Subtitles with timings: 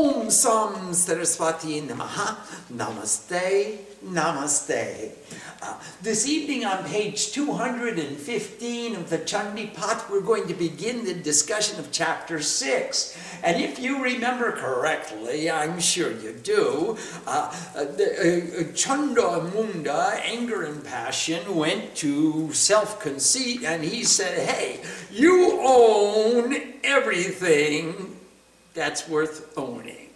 [0.00, 2.34] Om Sam Saraswati Namaha.
[2.72, 5.10] Namaste, Namaste.
[5.60, 11.12] Uh, this evening on page 215 of the Chandi Path, we're going to begin the
[11.12, 13.18] discussion of chapter 6.
[13.42, 16.96] And if you remember correctly, I'm sure you do,
[17.26, 24.02] uh, uh, the, uh, Chanda Munda, anger and passion, went to self conceit and he
[24.04, 24.80] said, Hey,
[25.12, 28.16] you own everything
[28.80, 30.08] that's worth owning.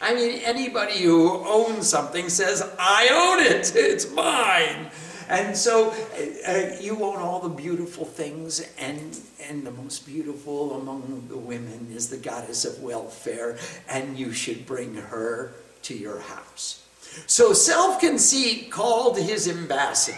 [0.00, 4.90] I mean, anybody who owns something says, I own it, it's mine.
[5.28, 10.80] And so uh, uh, you own all the beautiful things, and, and the most beautiful
[10.80, 13.58] among the women is the goddess of welfare,
[13.88, 16.86] and you should bring her to your house.
[17.26, 20.16] So self conceit called his ambassador,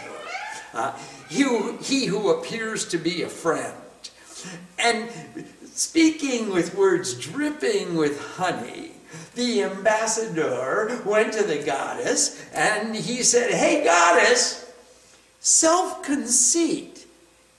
[0.75, 0.95] uh,
[1.27, 1.43] he,
[1.81, 3.73] he who appears to be a friend.
[4.77, 5.09] And
[5.79, 8.91] speaking with words dripping with honey,
[9.35, 14.73] the ambassador went to the goddess and he said, Hey, goddess,
[15.39, 17.05] self conceit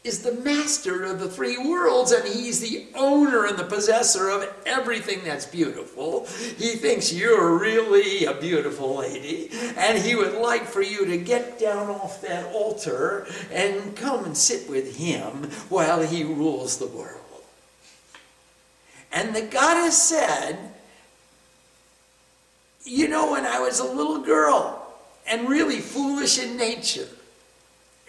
[0.05, 4.55] is the master of the three worlds, and he's the owner and the possessor of
[4.65, 6.27] everything that's beautiful.
[6.57, 11.59] He thinks you're really a beautiful lady, and he would like for you to get
[11.59, 17.20] down off that altar and come and sit with him while he rules the world.
[19.13, 20.59] And the goddess said,
[22.85, 24.95] You know, when I was a little girl
[25.27, 27.09] and really foolish in nature,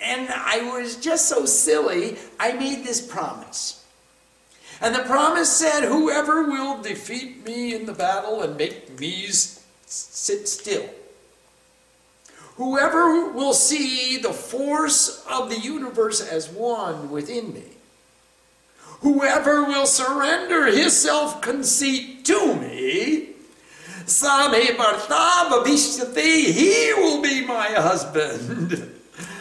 [0.02, 3.85] and I was just so silly, I made this promise.
[4.81, 10.47] And the promise said, Whoever will defeat me in the battle and make me sit
[10.47, 10.89] still,
[12.55, 17.63] whoever will see the force of the universe as one within me,
[19.02, 23.30] whoever will surrender his self conceit to me,
[26.52, 28.91] he will be my husband.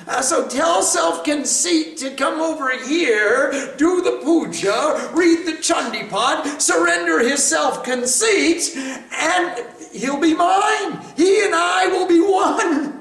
[0.06, 6.60] Uh, so tell self conceit to come over here, do the puja, read the Chandipat,
[6.60, 11.00] surrender his self conceit, and he'll be mine.
[11.16, 12.96] He and I will be one.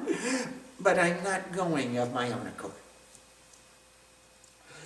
[0.79, 2.73] But I'm not going of my own accord.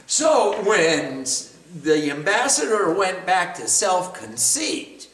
[0.07, 1.25] So when
[1.73, 5.07] the ambassador went back to self conceit,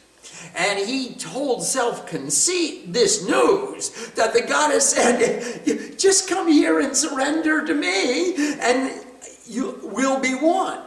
[0.54, 6.96] and he told self conceit this news that the goddess said, Just come here and
[6.96, 9.04] surrender to me, and
[9.46, 10.80] you will be one.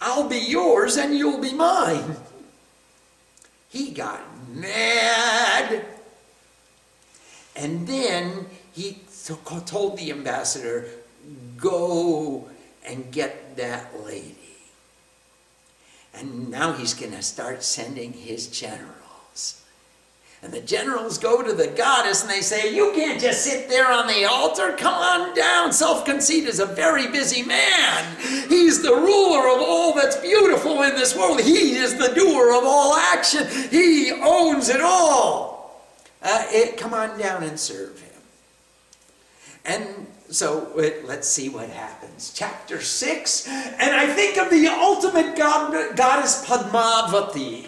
[0.00, 2.16] I'll be yours, and you'll be mine.
[3.68, 5.84] He got mad.
[7.54, 8.98] And then he
[9.66, 10.88] told the ambassador,
[11.56, 12.48] Go
[12.86, 14.39] and get that lady.
[16.20, 19.62] And now he's going to start sending his generals.
[20.42, 23.90] And the generals go to the goddess and they say, You can't just sit there
[23.90, 24.74] on the altar.
[24.76, 25.72] Come on down.
[25.72, 28.16] Self conceit is a very busy man.
[28.48, 31.40] He's the ruler of all that's beautiful in this world.
[31.40, 33.46] He is the doer of all action.
[33.70, 35.82] He owns it all.
[36.22, 38.22] Uh, it, come on down and serve him.
[39.64, 40.72] And so
[41.04, 42.32] let's see what happens.
[42.34, 47.66] Chapter 6, and I think of the ultimate god, goddess Padmavati,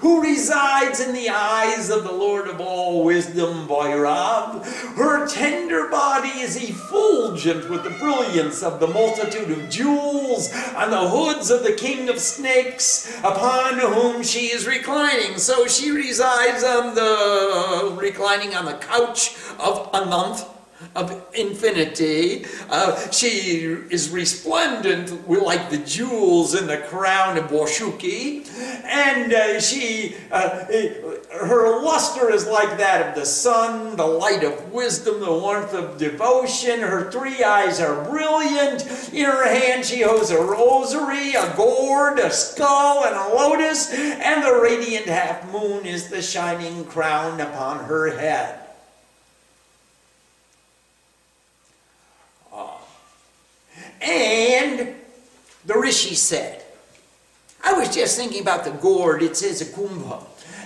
[0.00, 4.64] who resides in the eyes of the Lord of all wisdom, Bhairav.
[4.96, 11.08] Her tender body is effulgent with the brilliance of the multitude of jewels on the
[11.08, 15.38] hoods of the king of snakes, upon whom she is reclining.
[15.38, 20.46] So she resides on the reclining on the couch of Anant
[20.94, 22.44] of infinity.
[22.70, 23.28] Uh, she
[23.90, 28.46] is resplendent like the jewels in the crown of Boshuki,
[28.84, 30.64] and uh, she, uh,
[31.30, 35.98] her luster is like that of the sun, the light of wisdom, the warmth of
[35.98, 36.80] devotion.
[36.80, 39.12] Her three eyes are brilliant.
[39.12, 44.42] In her hand, she holds a rosary, a gourd, a skull, and a lotus, and
[44.42, 48.61] the radiant half moon is the shining crown upon her head.
[54.02, 54.94] And
[55.64, 56.64] the Rishi said,
[57.64, 60.24] I was just thinking about the gourd, it says a kumbha.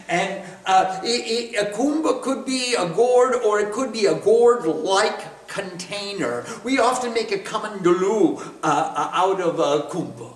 [0.09, 4.15] And uh, it, it, a kumbha could be a gourd or it could be a
[4.15, 6.45] gourd like container.
[6.65, 10.36] We often make a kamandalu uh, uh, out of a kumbha.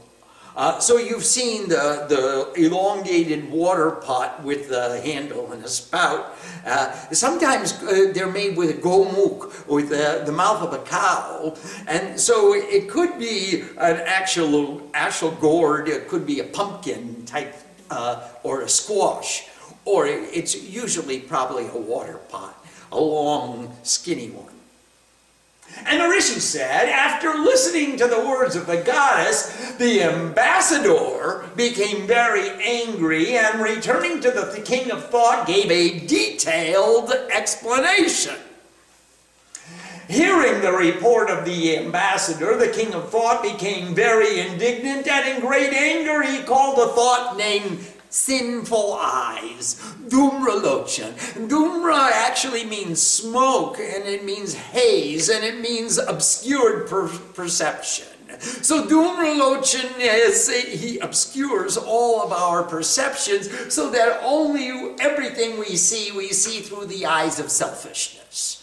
[0.61, 6.37] Uh, so you've seen the, the elongated water pot with the handle and a spout.
[6.67, 11.57] Uh, sometimes uh, they're made with a gomuk, with the mouth of a cow.
[11.89, 17.55] And so it could be an actual, actual gourd, it could be a pumpkin type
[17.91, 19.49] uh, or a squash.
[19.87, 22.63] or it's usually probably a water pot,
[22.93, 24.50] a long, skinny one.
[25.87, 32.07] And the Rishi said, after listening to the words of the goddess, the ambassador became
[32.07, 38.37] very angry and returning to the king of thought gave a detailed explanation.
[40.11, 45.41] Hearing the report of the ambassador, the king of thought became very indignant and in
[45.41, 47.79] great anger he called a thought named
[48.11, 49.81] sinful eyes.
[50.09, 51.15] Dhumralochan.
[51.49, 58.07] Dhumra actually means smoke, and it means haze, and it means obscured per perception.
[58.41, 66.13] So Dhumralochan is he obscures all of our perceptions so that only everything we see,
[66.13, 68.60] we see through the eyes of selfishness.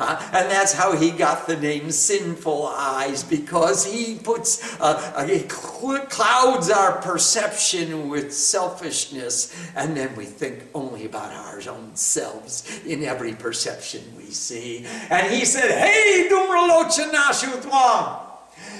[0.00, 5.26] Uh, and that's how he got the name Sinful Eyes, because he puts, uh, uh,
[5.26, 12.80] he clouds our perception with selfishness, and then we think only about our own selves
[12.86, 14.86] in every perception we see.
[15.10, 18.20] And he said, Hey, Dumralochanashutwa!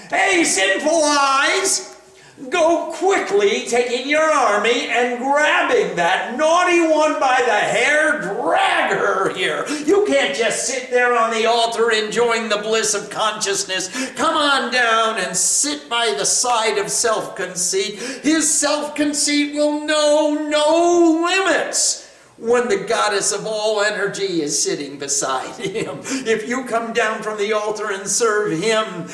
[0.09, 2.00] Hey, Sinful Eyes!
[2.49, 9.35] Go quickly, taking your army and grabbing that naughty one by the hair, drag her
[9.35, 9.67] here.
[9.85, 13.89] You can't just sit there on the altar enjoying the bliss of consciousness.
[14.15, 17.99] Come on down and sit by the side of self conceit.
[18.23, 22.10] His self conceit will know no limits
[22.41, 26.01] when the goddess of all energy is sitting beside him.
[26.03, 29.09] If you come down from the altar and serve him,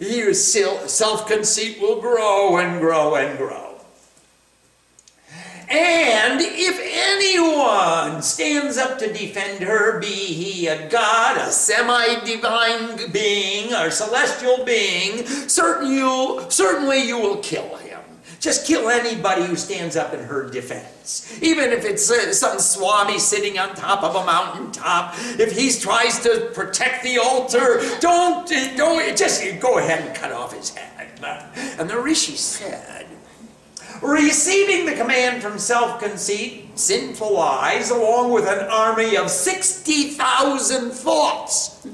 [0.00, 3.70] your self conceit will grow and grow and grow.
[5.70, 13.12] And if anyone stands up to defend her, be he a god, a semi divine
[13.12, 17.79] being, or celestial being, certain you, certainly you will kill him.
[18.40, 21.38] Just kill anybody who stands up in her defense.
[21.42, 26.18] Even if it's uh, some swami sitting on top of a mountaintop, if he tries
[26.20, 28.48] to protect the altar, don't,
[28.78, 30.90] don't, just go ahead and cut off his head.
[31.78, 33.06] And the rishi said,
[34.00, 41.86] receiving the command from self conceit, sinful eyes, along with an army of 60,000 thoughts,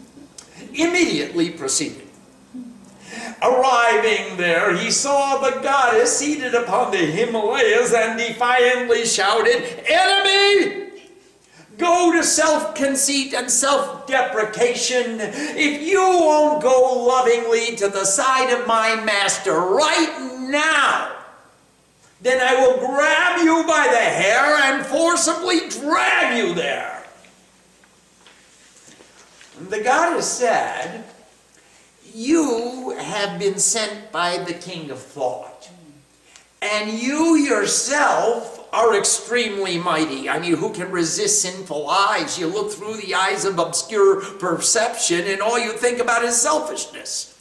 [0.73, 2.06] immediately proceeded.
[3.43, 10.87] Arriving there, he saw the goddess seated upon the Himalayas and defiantly shouted, Enemy!
[11.77, 15.19] Go to self conceit and self deprecation.
[15.21, 21.13] If you won't go lovingly to the side of my master right now,
[22.23, 27.05] then I will grab you by the hair and forcibly drag you there.
[29.69, 31.05] The goddess said,
[32.17, 35.69] you have been sent by the king of thought.
[35.69, 36.63] Mm.
[36.63, 40.27] And you yourself are extremely mighty.
[40.27, 42.39] I mean, who can resist sinful eyes?
[42.39, 47.39] You look through the eyes of obscure perception, and all you think about is selfishness.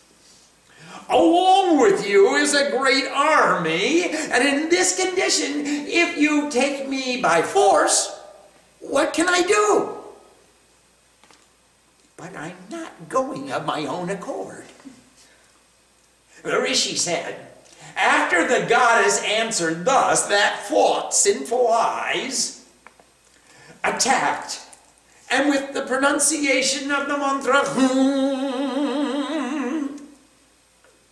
[1.10, 7.22] Along with you is a great army, and in this condition, if you take me
[7.22, 8.20] by force,
[8.80, 10.05] what can I do?
[12.18, 14.66] But I'm not going of my own accord.
[16.44, 17.48] The Rishi said,
[17.96, 22.66] after the goddess answered thus, that thought, sinful eyes,
[23.84, 24.62] attacked,
[25.32, 29.06] and with the pronunciation of the mantra, hmm,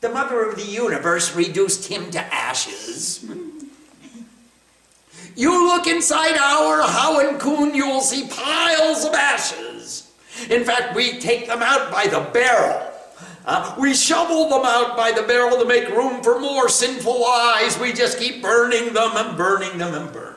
[0.02, 3.26] the mother of the universe reduced him to ashes.
[5.36, 9.63] You look inside our Hawan Kun, you will see piles of ashes.
[10.50, 12.90] In fact, we take them out by the barrel.
[13.46, 17.78] Uh, we shovel them out by the barrel to make room for more sinful eyes.
[17.78, 20.33] We just keep burning them and burning them and burning.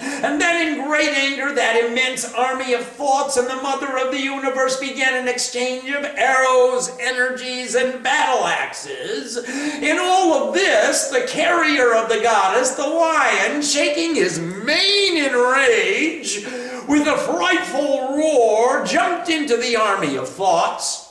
[0.00, 4.20] And then, in great anger, that immense army of thoughts and the mother of the
[4.20, 9.36] universe began an exchange of arrows, energies, and battle axes.
[9.36, 15.32] In all of this, the carrier of the goddess, the lion, shaking his mane in
[15.32, 16.44] rage,
[16.88, 21.03] with a frightful roar, jumped into the army of thoughts.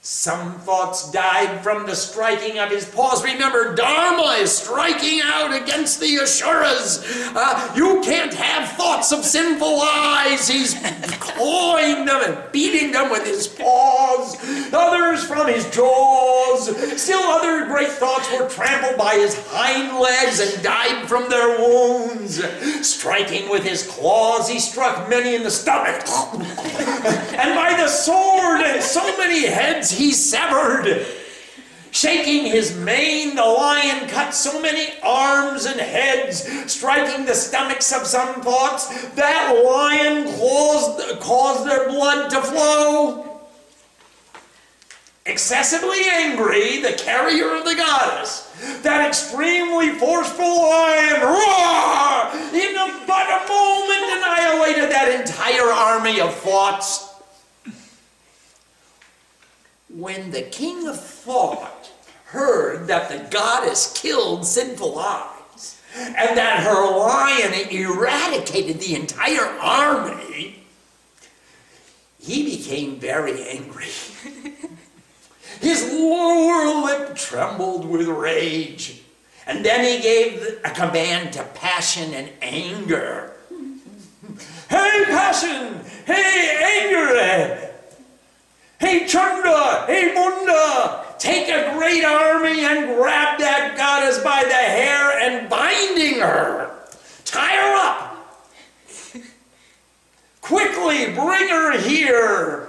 [0.00, 3.24] Some thoughts died from the striking of his paws.
[3.24, 7.04] Remember, Dharma is striking out against the Asuras.
[7.34, 10.46] Uh, you can't have thoughts of sinful eyes.
[10.46, 10.74] He's
[11.18, 14.36] clawing them and beating them with his paws.
[14.72, 16.68] Others from his jaws.
[17.00, 22.40] Still other great thoughts were trampled by his hind legs and died from their wounds.
[22.86, 26.06] Striking with his claws, he struck many in the stomach.
[26.38, 31.06] and by the sword and so many heads he severed.
[31.90, 38.06] Shaking his mane, the lion cut so many arms and heads, striking the stomachs of
[38.06, 43.40] some thoughts, that lion caused, caused their blood to flow.
[45.24, 48.50] Excessively angry, the carrier of the goddess,
[48.82, 52.74] that extremely forceful lion, roar, in
[53.06, 57.07] but a moment annihilated that entire army of thoughts.
[59.98, 61.90] When the king of thought
[62.26, 70.62] heard that the goddess killed sinful eyes, and that her lion eradicated the entire army,
[72.20, 73.88] he became very angry.
[75.60, 79.02] His lower lip trembled with rage.
[79.48, 83.32] And then he gave a command to passion and anger.
[84.68, 85.80] Hey, passion!
[86.04, 87.67] Hey, anger!
[88.78, 89.84] Hey, Chanda!
[89.86, 91.04] Hey, Munda!
[91.18, 96.70] Take a great army and grab that goddess by the hair and binding her.
[97.24, 98.40] Tie her up.
[100.40, 102.68] Quickly bring her here.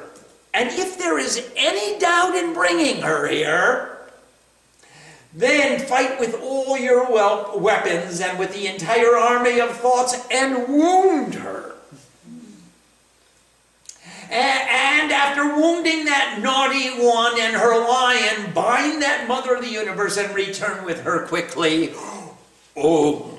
[0.56, 4.00] And if there is any doubt in bringing her here,
[5.34, 7.06] then fight with all your
[7.60, 11.59] weapons and with the entire army of thoughts and wound her.
[14.30, 20.18] And after wounding that naughty one and her lion, bind that mother of the universe
[20.18, 21.94] and return with her quickly.
[22.82, 23.38] Oh.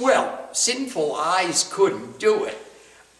[0.00, 2.56] Well, sinful eyes couldn't do it.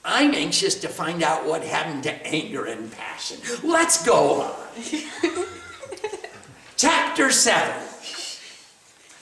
[0.05, 3.39] I'm anxious to find out what happened to anger and passion.
[3.63, 4.55] Let's go on.
[6.79, 7.89] Chapter 7.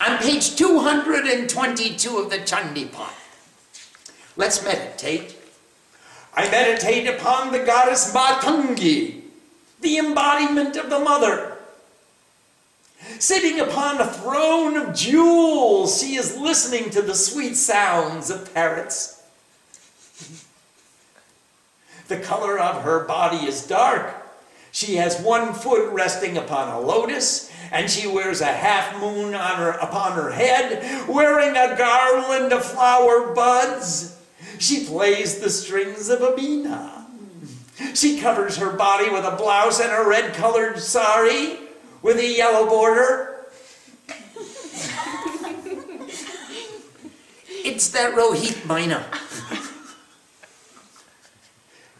[0.00, 3.19] On page 222 of the Chandipat.
[4.40, 5.36] Let's meditate.
[6.32, 9.20] I meditate upon the goddess Matangi,
[9.82, 11.58] the embodiment of the mother.
[13.18, 19.22] Sitting upon a throne of jewels, she is listening to the sweet sounds of parrots.
[22.08, 24.26] The color of her body is dark.
[24.72, 29.56] She has one foot resting upon a lotus, and she wears a half moon on
[29.56, 34.16] her, upon her head, wearing a garland of flower buds.
[34.60, 37.06] She plays the strings of a bina.
[37.94, 41.58] She covers her body with a blouse and a red colored sari
[42.02, 43.46] with a yellow border.
[47.48, 49.06] it's that Rohit Maina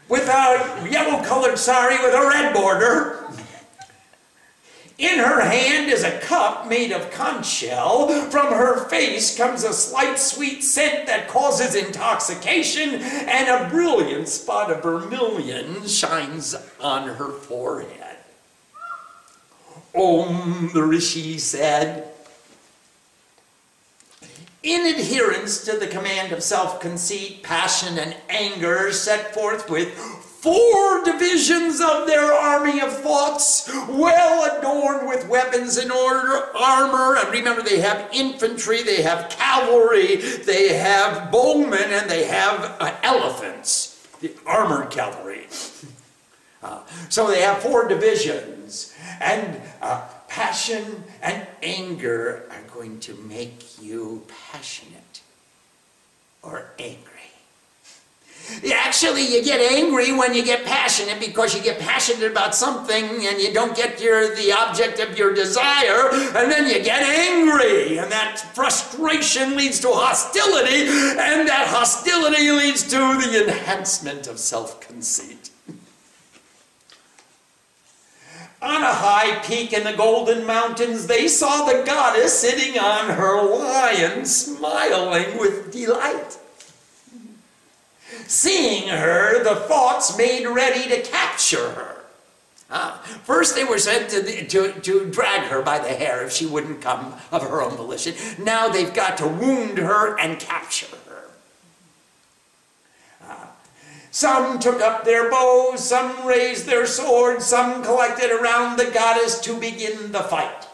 [0.07, 3.27] with a yellow colored sari with a red border.
[5.01, 8.07] In her hand is a cup made of conch shell.
[8.29, 14.71] From her face comes a slight sweet scent that causes intoxication, and a brilliant spot
[14.71, 18.17] of vermilion shines on her forehead.
[19.95, 22.07] Om, the rishi said.
[24.61, 29.97] In adherence to the command of self conceit, passion, and anger set forth with
[30.41, 37.15] four divisions of their army of thoughts, well adorned with weapons and order, armor.
[37.17, 42.95] And remember, they have infantry, they have cavalry, they have bowmen, and they have uh,
[43.03, 45.47] elephants, the armored cavalry.
[46.63, 46.79] Uh,
[47.09, 48.95] so they have four divisions.
[49.19, 54.21] And uh, passion and anger are going to make you
[54.51, 55.21] passionate
[56.43, 57.10] or angry.
[58.73, 63.39] Actually, you get angry when you get passionate because you get passionate about something and
[63.39, 68.11] you don't get your, the object of your desire, and then you get angry, and
[68.11, 75.49] that frustration leads to hostility, and that hostility leads to the enhancement of self conceit.
[78.61, 83.41] On a high peak in the Golden Mountains, they saw the goddess sitting on her
[83.41, 86.37] lion, smiling with delight.
[88.27, 91.97] Seeing her, the thoughts made ready to capture her.
[92.69, 96.45] Uh, first, they were sent to, to, to drag her by the hair if she
[96.45, 98.13] wouldn't come of her own volition.
[98.41, 101.01] Now they've got to wound her and capture her.
[104.11, 109.57] Some took up their bows, some raised their swords, some collected around the goddess to
[109.57, 110.67] begin the fight.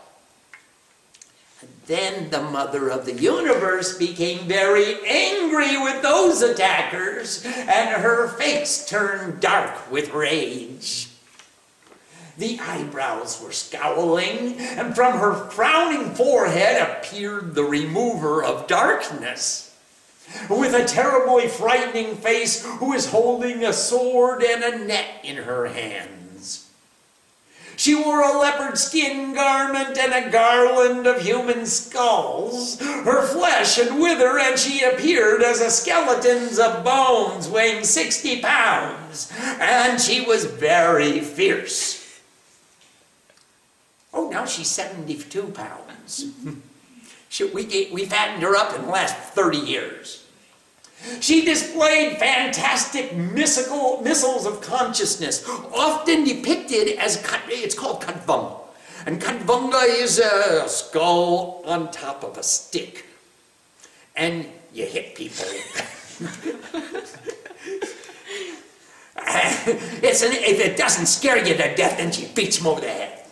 [1.87, 8.85] Then the mother of the universe became very angry with those attackers, and her face
[8.85, 11.07] turned dark with rage.
[12.37, 19.73] The eyebrows were scowling, and from her frowning forehead appeared the remover of darkness
[20.49, 25.67] with a terribly frightening face, who is holding a sword and a net in her
[25.67, 26.26] hands.
[27.77, 32.79] She wore a leopard skin garment and a garland of human skulls.
[32.79, 39.31] Her flesh had withered, and she appeared as a skeleton of bones weighing 60 pounds.
[39.39, 42.19] And she was very fierce.
[44.11, 46.25] Oh, now she's 72 pounds.
[47.29, 50.26] she, we, we fattened her up in the last 30 years.
[51.19, 58.59] She displayed fantastic mystical missiles of consciousness, often depicted as, it's called Khatvanga.
[59.05, 63.05] And Khatvanga is a skull on top of a stick.
[64.15, 65.45] And you hit people.
[69.27, 72.89] it's an, if it doesn't scare you to death, then she beats them over the
[72.89, 73.23] head.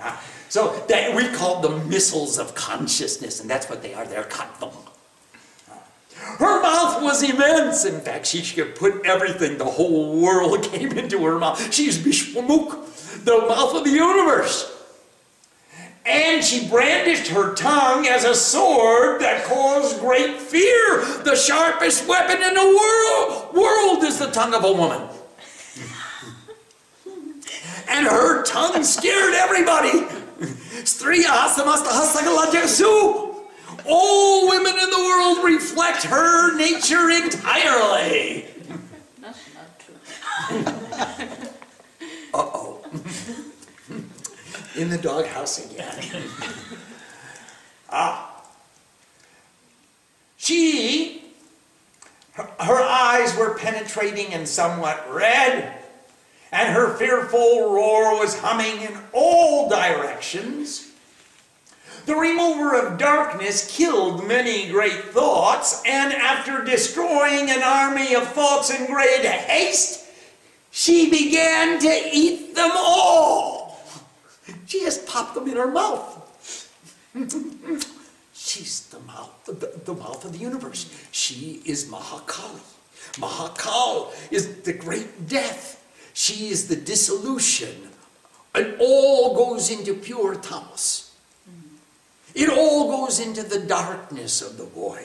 [0.00, 0.16] Uh,
[0.48, 4.04] so that, we call them missiles of consciousness, and that's what they are.
[4.04, 4.89] They're Khatvanga.
[6.20, 7.84] Her mouth was immense.
[7.84, 11.72] In fact, she could put everything, the whole world came into her mouth.
[11.72, 14.76] She's Vishwamukh, the mouth of the universe.
[16.06, 21.04] And she brandished her tongue as a sword that caused great fear.
[21.22, 25.02] The sharpest weapon in the world, world is the tongue of a woman.
[27.88, 30.06] and her tongue scared everybody.
[33.86, 38.46] All women in the world reflect her nature entirely.
[39.20, 39.96] That's not true.
[42.34, 42.84] Uh-oh.
[44.76, 46.22] in the doghouse again.
[47.90, 48.26] ah.
[50.36, 51.22] She,
[52.32, 55.74] her, her eyes were penetrating and somewhat red,
[56.50, 60.90] and her fearful roar was humming in all directions.
[62.06, 68.68] The remover of darkness killed many great thoughts, and after destroying an army of thoughts
[68.68, 70.04] in great haste,
[70.70, 73.80] she began to eat them all.
[74.66, 76.06] She just popped them in her mouth.
[78.34, 81.08] She's the mouth, the, the mouth of the universe.
[81.10, 82.60] She is Mahakali.
[83.14, 85.82] Mahakal is the great death.
[86.12, 87.88] She is the dissolution.
[88.54, 91.09] And all goes into pure tamas.
[92.34, 95.04] It all goes into the darkness of the void.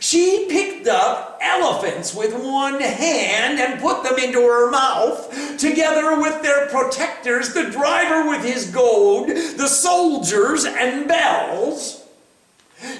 [0.00, 6.42] She picked up elephants with one hand and put them into her mouth, together with
[6.42, 12.04] their protectors, the driver with his goad, the soldiers and bells.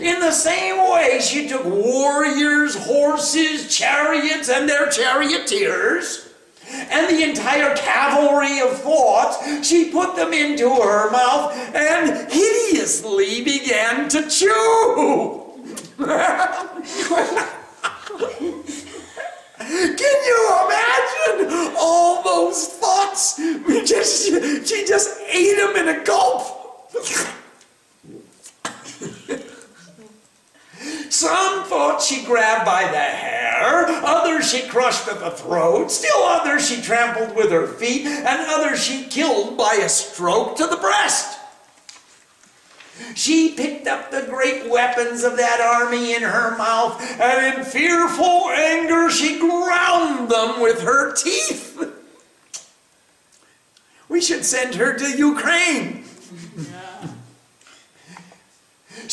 [0.00, 6.27] In the same way, she took warriors, horses, chariots, and their charioteers
[6.72, 14.08] and the entire cavalry of thoughts, she put them into her mouth and hideously began
[14.08, 15.44] to chew.
[19.58, 23.36] Can you imagine all those thoughts?
[23.84, 24.26] Just,
[24.68, 26.92] she just ate them in a gulp.
[31.10, 36.68] Some thought she grabbed by the hair, others she crushed at the throat, still others
[36.68, 41.38] she trampled with her feet, and others she killed by a stroke to the breast.
[43.14, 48.50] She picked up the great weapons of that army in her mouth, and in fearful
[48.50, 51.80] anger she ground them with her teeth.
[54.08, 56.04] We should send her to Ukraine.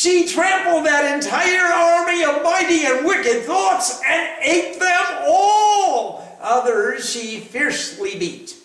[0.05, 6.37] She trampled that entire army of mighty and wicked thoughts and ate them all.
[6.39, 8.55] Others she fiercely beat.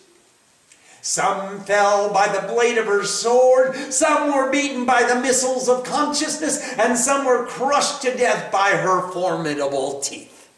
[1.01, 5.83] Some fell by the blade of her sword, some were beaten by the missiles of
[5.83, 10.51] consciousness, and some were crushed to death by her formidable teeth.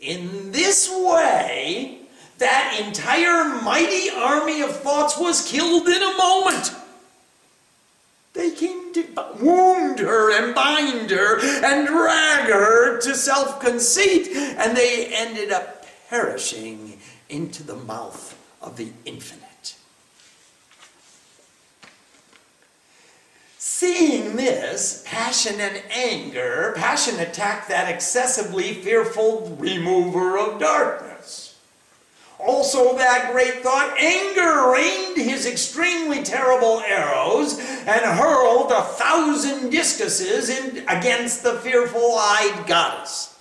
[0.00, 1.98] In this way,
[2.38, 6.72] that entire mighty army of thoughts was killed in a moment.
[8.34, 8.81] They came
[9.40, 15.86] wound her and bind her and drag her to self conceit, and they ended up
[16.08, 16.98] perishing
[17.28, 19.76] into the mouth of the infinite.
[23.82, 31.11] Seeing this, passion and anger, passion attacked that excessively fearful remover of darkness.
[32.44, 40.48] Also, that great thought, anger rained his extremely terrible arrows and hurled a thousand discuses
[40.48, 43.38] in, against the fearful eyed goddess.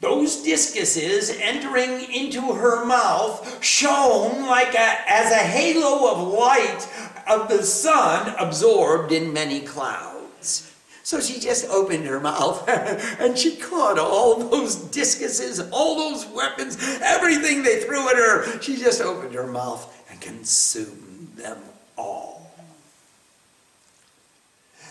[0.00, 6.88] Those discuses entering into her mouth shone like a, as a halo of light
[7.28, 10.71] of the sun absorbed in many clouds.
[11.04, 12.68] So she just opened her mouth
[13.20, 18.60] and she caught all those discuses, all those weapons, everything they threw at her.
[18.60, 21.58] She just opened her mouth and consumed them
[21.96, 22.41] all.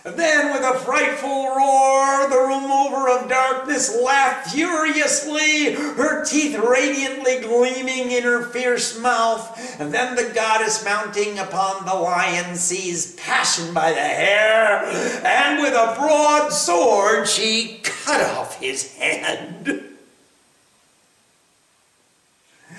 [0.04, 8.12] Then, with a frightful roar, the remover of darkness laughed furiously, her teeth radiantly gleaming
[8.12, 9.80] in her fierce mouth.
[9.80, 14.84] And then the goddess, mounting upon the lion, seized passion by the hair,
[15.24, 19.91] and with a broad sword she cut off his hand.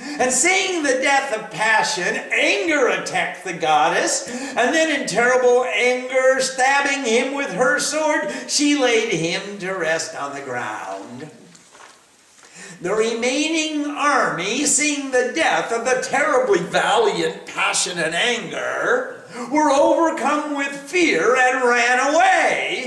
[0.04, 6.40] And seeing the death of passion, anger attacked the goddess, and then in terrible anger,
[6.40, 11.30] stabbing him with her sword, she laid him to rest on the ground.
[12.80, 20.56] The remaining army, seeing the death of the terribly valiant passion and anger, were overcome
[20.56, 22.81] with fear and ran away.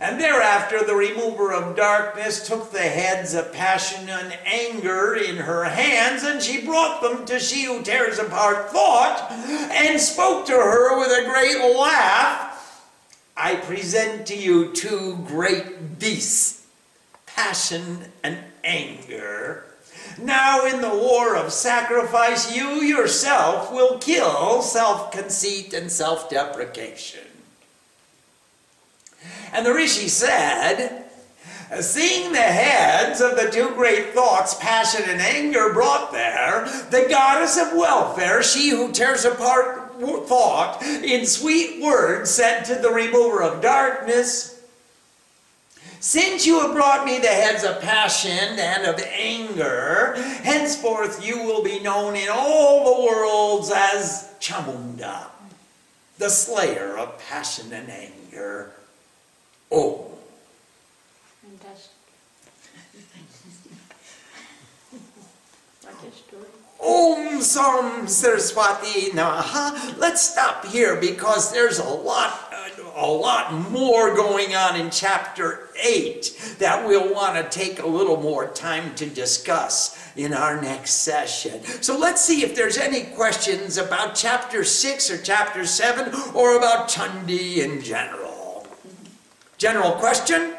[0.00, 5.64] And thereafter the remover of darkness took the heads of passion and anger in her
[5.64, 10.98] hands, and she brought them to she who tears apart thought, and spoke to her
[10.98, 12.48] with a great laugh.
[13.36, 16.64] I present to you two great beasts,
[17.26, 19.64] passion and anger.
[20.20, 27.27] Now, in the war of sacrifice, you yourself will kill self conceit and self deprecation.
[29.52, 31.04] And the Rishi said,
[31.80, 37.58] Seeing the heads of the two great thoughts, passion and anger, brought there, the goddess
[37.58, 39.88] of welfare, she who tears apart
[40.26, 44.62] thought, in sweet words said to the remover of darkness,
[46.00, 51.62] Since you have brought me the heads of passion and of anger, henceforth you will
[51.62, 55.26] be known in all the worlds as Chamunda,
[56.16, 58.72] the slayer of passion and anger.
[59.70, 60.06] Oh.
[60.06, 60.18] oh
[61.42, 61.92] Fantastic.
[66.12, 66.46] story.
[66.80, 69.98] Om Sam Saraswati Namaha.
[69.98, 75.68] Let's stop here because there's a lot, uh, a lot more going on in chapter
[75.82, 80.92] 8 that we'll want to take a little more time to discuss in our next
[80.92, 81.62] session.
[81.82, 86.88] So let's see if there's any questions about chapter 6 or chapter 7 or about
[86.88, 88.27] Chandi in general.
[89.58, 90.54] General question?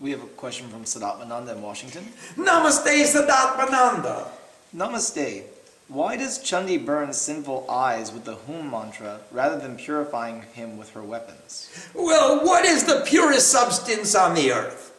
[0.00, 2.08] We have a question from Sadatmananda in Washington.
[2.36, 4.26] Namaste Sadatmananda.
[4.74, 5.44] Namaste.
[5.86, 10.90] Why does Chandi burn sinful eyes with the Hum mantra rather than purifying him with
[10.90, 11.70] her weapons?
[11.94, 14.92] Well, what is the purest substance on the earth?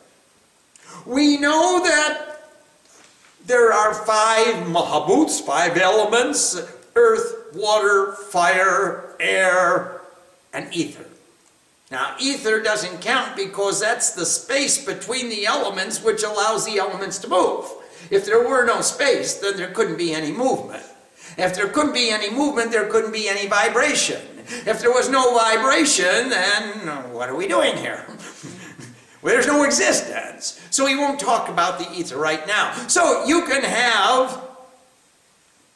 [1.05, 2.49] We know that
[3.45, 6.61] there are five mahabhuts, five elements
[6.95, 9.99] earth, water, fire, air,
[10.53, 11.05] and ether.
[11.93, 17.19] Now, ether doesn't count because that's the space between the elements which allows the elements
[17.19, 17.71] to move.
[18.09, 20.81] If there were no space, then there couldn't be any movement.
[21.37, 24.19] If there couldn't be any movement, there couldn't be any vibration.
[24.65, 28.03] If there was no vibration, then what are we doing here?
[29.21, 30.65] well, there's no existence.
[30.71, 32.73] So we won't talk about the ether right now.
[32.87, 34.41] So you can have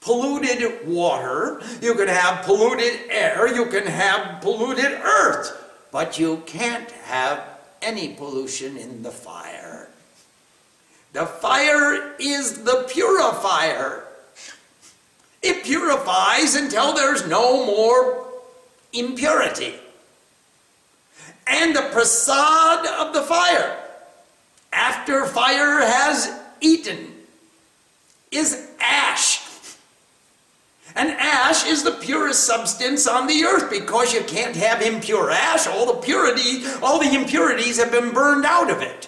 [0.01, 5.65] polluted water, you can have polluted air, you can have polluted earth,
[5.97, 7.43] but you can't have
[7.81, 9.89] any pollution in the fire.
[11.13, 14.03] The fire is the purifier.
[15.41, 18.27] It purifies until there's no more
[18.93, 19.73] impurity.
[21.47, 23.75] And the prasad of the fire,
[24.71, 26.31] after fire has
[26.61, 27.11] eaten,
[28.29, 29.46] is ash.
[30.97, 35.67] And ash is the purest substance on the earth because you can't have impure ash.
[35.67, 39.07] All the purity, all the impurities have been burned out of it.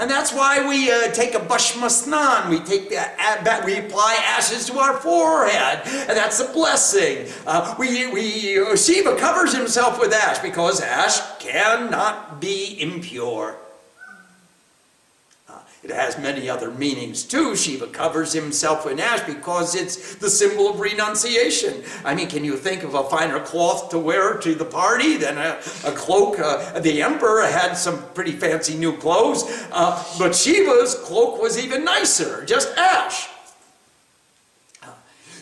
[0.00, 2.50] And that's why we uh, take a bhashma snan.
[2.50, 7.28] We take the, we apply ashes to our forehead, and that's a blessing.
[7.46, 13.56] Uh, we, we uh, Shiva covers himself with ash because ash cannot be impure.
[15.86, 17.54] It has many other meanings too.
[17.54, 21.84] Shiva covers himself in ash because it's the symbol of renunciation.
[22.04, 25.38] I mean, can you think of a finer cloth to wear to the party than
[25.38, 26.40] a, a cloak?
[26.40, 31.84] Uh, the emperor had some pretty fancy new clothes, uh, but Shiva's cloak was even
[31.84, 33.28] nicer, just ash.
[34.82, 34.88] Uh,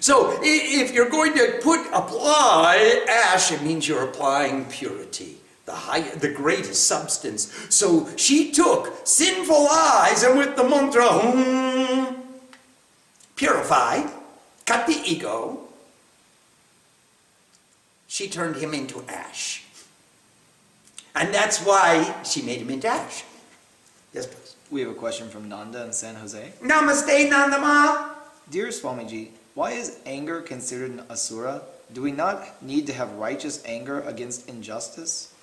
[0.01, 6.01] So if you're going to put apply ash, it means you're applying purity the high,
[6.01, 7.53] the greatest substance.
[7.71, 12.21] So she took sinful eyes and with the mantra, hmm,
[13.37, 14.07] purify,
[14.67, 15.61] cut the ego.
[18.07, 19.65] She turned him into ash.
[21.17, 23.25] And that's why she made him into ash.
[24.13, 24.57] Yes, please.
[24.71, 26.53] We have a question from Nanda in San Jose.
[26.63, 28.11] Namaste, Nandama.
[28.51, 31.63] Dear Swamiji, why is anger considered an asura?
[31.93, 35.34] Do we not need to have righteous anger against injustice?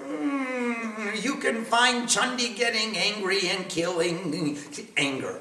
[0.00, 4.58] Mm, you can find Chandi getting angry and killing
[4.96, 5.40] anger.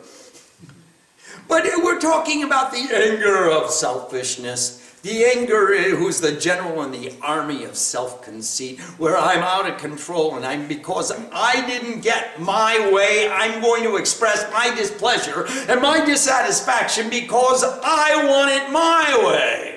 [1.48, 7.14] But we're talking about the anger of selfishness, the anger who's the general in the
[7.22, 12.92] army of self-conceit, where I'm out of control and I'm because I didn't get my
[12.92, 19.24] way, I'm going to express my displeasure and my dissatisfaction because I want it my
[19.26, 19.77] way.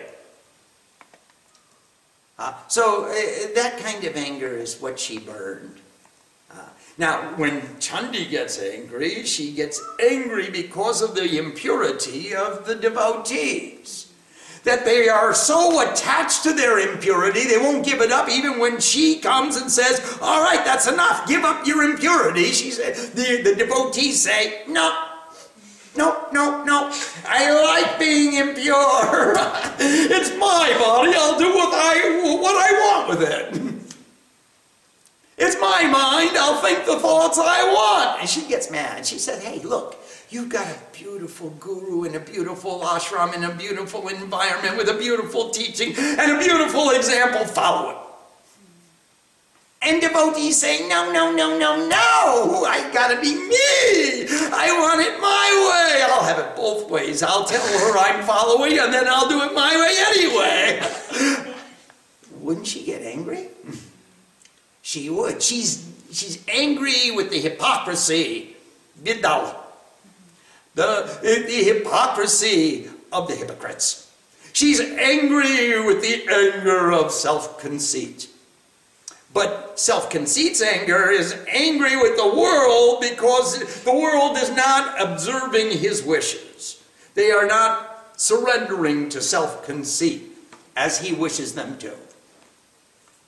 [2.40, 3.12] Uh, so uh,
[3.54, 5.76] that kind of anger is what she burned.
[6.50, 6.56] Uh,
[6.96, 14.10] now, when Chandi gets angry, she gets angry because of the impurity of the devotees.
[14.64, 18.80] That they are so attached to their impurity, they won't give it up even when
[18.80, 22.44] she comes and says, All right, that's enough, give up your impurity.
[22.52, 25.09] She said, the, the devotees say, No,
[25.96, 26.92] no, no, no.
[27.26, 29.34] I like being impure.
[29.78, 31.12] it's my body.
[31.16, 33.70] I'll do what I what I want with it.
[35.36, 36.36] It's my mind.
[36.36, 38.20] I'll think the thoughts I want.
[38.20, 39.06] And she gets mad.
[39.06, 39.96] She said, "Hey, look.
[40.28, 44.96] You've got a beautiful guru and a beautiful ashram and a beautiful environment with a
[44.96, 47.44] beautiful teaching and a beautiful example.
[47.46, 47.99] Follow it."
[49.82, 54.26] And devotees say, no, no, no, no, no, I gotta be me.
[54.52, 56.02] I want it my way.
[56.02, 57.22] I'll have it both ways.
[57.22, 61.54] I'll tell her I'm following and then I'll do it my way anyway.
[62.40, 63.48] Wouldn't she get angry?
[64.82, 65.40] She would.
[65.40, 68.56] She's, she's angry with the hypocrisy.
[68.96, 69.54] Vidal.
[70.74, 74.10] The, the hypocrisy of the hypocrites.
[74.52, 78.30] She's angry with the anger of self-conceit.
[79.32, 85.78] But self conceit's anger is angry with the world because the world is not observing
[85.78, 86.82] his wishes.
[87.14, 90.22] They are not surrendering to self conceit
[90.76, 91.92] as he wishes them to.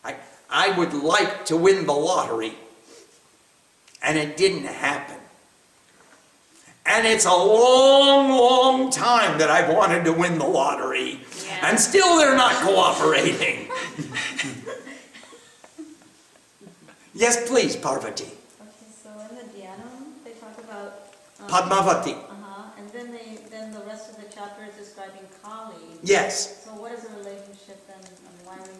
[0.04, 0.16] I,
[0.50, 2.54] I would like to win the lottery,
[4.02, 5.16] and it didn't happen.
[6.84, 11.68] And it's a long, long time that I've wanted to win the lottery, Yeah.
[11.68, 13.68] and still they're not cooperating.
[17.14, 18.24] Yes, please, Parvati.
[18.24, 18.32] Okay,
[19.02, 21.08] so in the Dhyanam, they talk about.
[21.40, 22.14] um, Padmavati.
[22.14, 25.74] Uh-huh, and then they, then the rest of the chapter is describing Kali.
[26.02, 26.64] Yes.
[26.64, 28.72] So what is the relationship then, and why we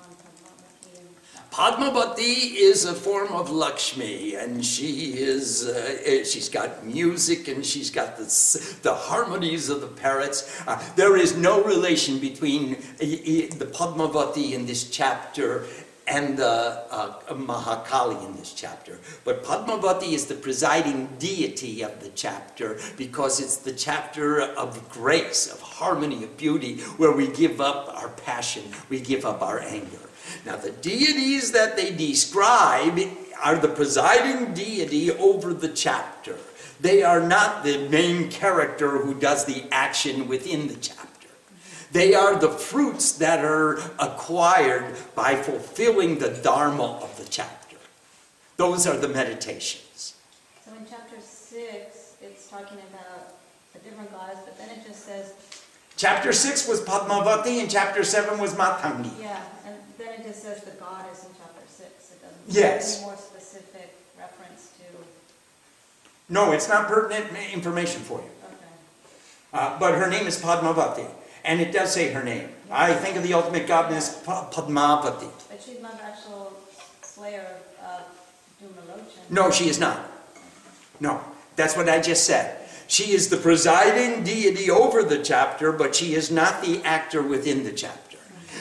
[0.00, 1.08] on Padmavati and?
[1.50, 7.64] Padmavati is a form of Lakshmi, and she is, uh, eh, she's got music and
[7.64, 10.62] she's got the, s- the harmonies of the parrots.
[10.66, 15.64] Uh, there is no relation between eh, eh, the Padmavati in this chapter
[16.12, 18.98] and uh, Mahakali in this chapter.
[19.24, 25.50] But Padmavati is the presiding deity of the chapter because it's the chapter of grace,
[25.50, 30.10] of harmony, of beauty, where we give up our passion, we give up our anger.
[30.44, 32.98] Now, the deities that they describe
[33.42, 36.36] are the presiding deity over the chapter.
[36.80, 41.11] They are not the main character who does the action within the chapter.
[41.92, 47.76] They are the fruits that are acquired by fulfilling the dharma of the chapter.
[48.56, 50.14] Those are the meditations.
[50.64, 53.34] So in chapter six, it's talking about
[53.74, 55.34] a different goddess, but then it just says,
[55.94, 59.10] Chapter 6 was Padmavati and chapter 7 was Matangi.
[59.20, 62.12] yeah, and then it just says the goddess in chapter six.
[62.12, 62.40] It doesn't.
[62.62, 62.96] Yes.
[62.98, 64.84] Any more specific reference to,
[66.32, 68.30] No, it's not pertinent information for you.
[68.42, 68.72] okay.
[69.52, 71.06] Uh, but her name is Padmavati,
[71.44, 72.48] and it does say her name.
[72.70, 75.28] I think of the ultimate goddess Pa- Padmavati.
[75.50, 76.52] But she's not the actual
[77.02, 77.46] slayer
[77.80, 78.00] of, uh,
[78.62, 79.30] Dhumralochan.
[79.30, 80.00] No, she is not.
[81.00, 81.20] No,
[81.56, 82.58] that's what I just said.
[82.86, 87.64] She is the presiding deity over the chapter, but she is not the actor within
[87.64, 88.11] the chapter.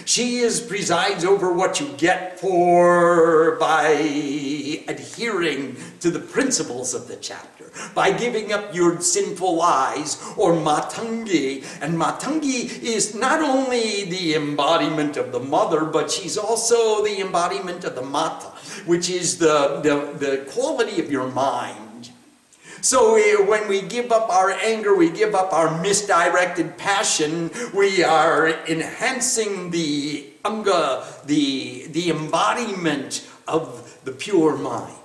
[0.05, 3.87] She is presides over what you get for by
[4.87, 11.63] adhering to the principles of the chapter, by giving up your sinful eyes or matangi.
[11.81, 17.83] And matangi is not only the embodiment of the mother, but she's also the embodiment
[17.83, 18.47] of the mata,
[18.85, 21.90] which is the, the, the quality of your mind.
[22.81, 28.03] So we, when we give up our anger, we give up our misdirected passion, we
[28.03, 34.95] are enhancing the anga, the, the embodiment of the pure mind.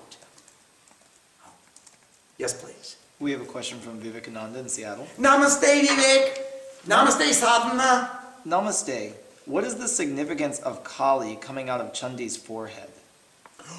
[2.39, 2.97] Yes, please.
[3.19, 5.07] We have a question from Vivekananda in Seattle.
[5.19, 6.39] Namaste, Vivek.
[6.87, 8.11] Namaste, Sadhana.
[8.47, 9.13] Namaste.
[9.47, 12.89] what is the significance of Kali coming out of Chandi's forehead?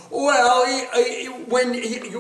[0.10, 1.72] Well, y- y- when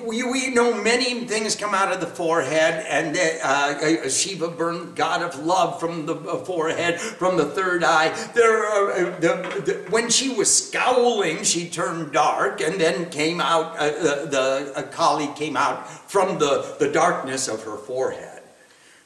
[0.05, 5.21] we, we know many things come out of the forehead, and uh, Shiva burned God
[5.21, 8.09] of love from the uh, forehead, from the third eye.
[8.35, 13.77] There, the, the, when she was scowling, she turned dark, and then came out.
[13.77, 18.43] Uh, the the Kali came out from the the darkness of her forehead.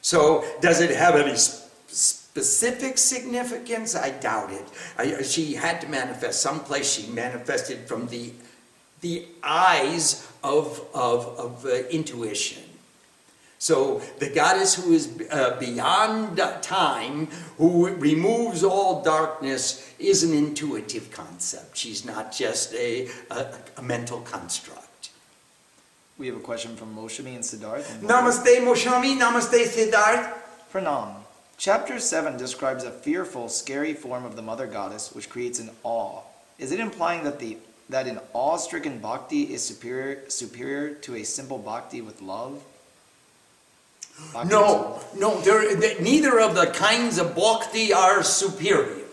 [0.00, 3.94] So, does it have any specific significance?
[3.94, 4.64] I doubt it.
[4.98, 6.92] I, she had to manifest someplace.
[6.92, 8.32] She manifested from the
[9.02, 12.62] the eyes of, of, of uh, intuition.
[13.58, 21.12] So the goddess who is uh, beyond time, who removes all darkness, is an intuitive
[21.12, 21.76] concept.
[21.76, 25.10] She's not just a, a, a mental construct.
[26.18, 28.00] We have a question from Moshami and Siddharth.
[28.00, 30.32] in- Namaste Moshami, Namaste Siddharth.
[30.72, 31.14] Pranam.
[31.56, 36.22] Chapter 7 describes a fearful, scary form of the mother goddess which creates an awe.
[36.58, 37.58] Is it implying that the
[37.92, 42.62] that an awe-stricken bhakti is superior superior to a simple bhakti with love?
[44.32, 49.06] Bhakti No, no, there, they, neither of the kinds of bhakti are superior.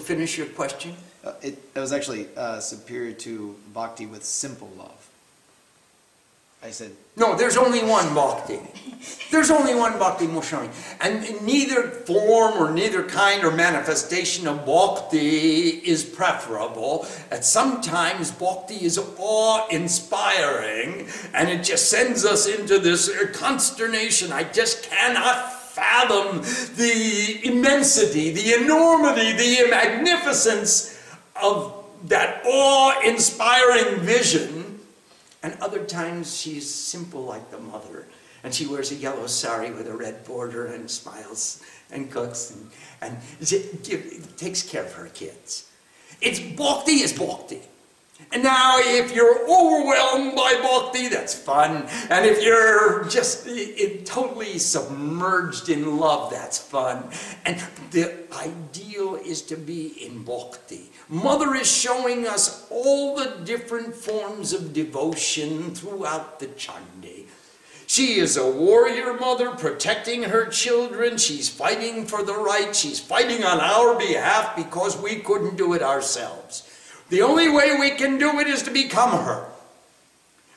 [0.00, 0.94] Finish your question.
[1.24, 4.99] Uh, it, it was actually uh, superior to bhakti with simple love.
[6.62, 8.60] I said, No, there's only one bhakti.
[9.30, 10.68] There's only one bhakti Moshami.
[11.00, 17.06] And neither form or neither kind or manifestation of bhakti is preferable.
[17.30, 24.32] And sometimes bhakti is awe inspiring and it just sends us into this consternation.
[24.32, 26.42] I just cannot fathom
[26.76, 31.00] the immensity, the enormity, the magnificence
[31.40, 34.69] of that awe inspiring vision.
[35.42, 38.06] And other times she's simple like the mother.
[38.42, 42.70] And she wears a yellow sari with a red border and smiles and cooks and,
[43.00, 43.18] and
[43.84, 45.70] give, takes care of her kids.
[46.20, 47.62] It's bhakti is bhakti.
[48.32, 51.86] And now if you're overwhelmed by bhakti, that's fun.
[52.10, 57.10] And if you're just i- i- totally submerged in love, that's fun.
[57.44, 60.92] And the ideal is to be in bhakti.
[61.08, 67.24] Mother is showing us all the different forms of devotion throughout the Chandi.
[67.88, 71.18] She is a warrior mother protecting her children.
[71.18, 72.76] She's fighting for the right.
[72.76, 76.62] She's fighting on our behalf because we couldn't do it ourselves.
[77.10, 79.46] The only way we can do it is to become her.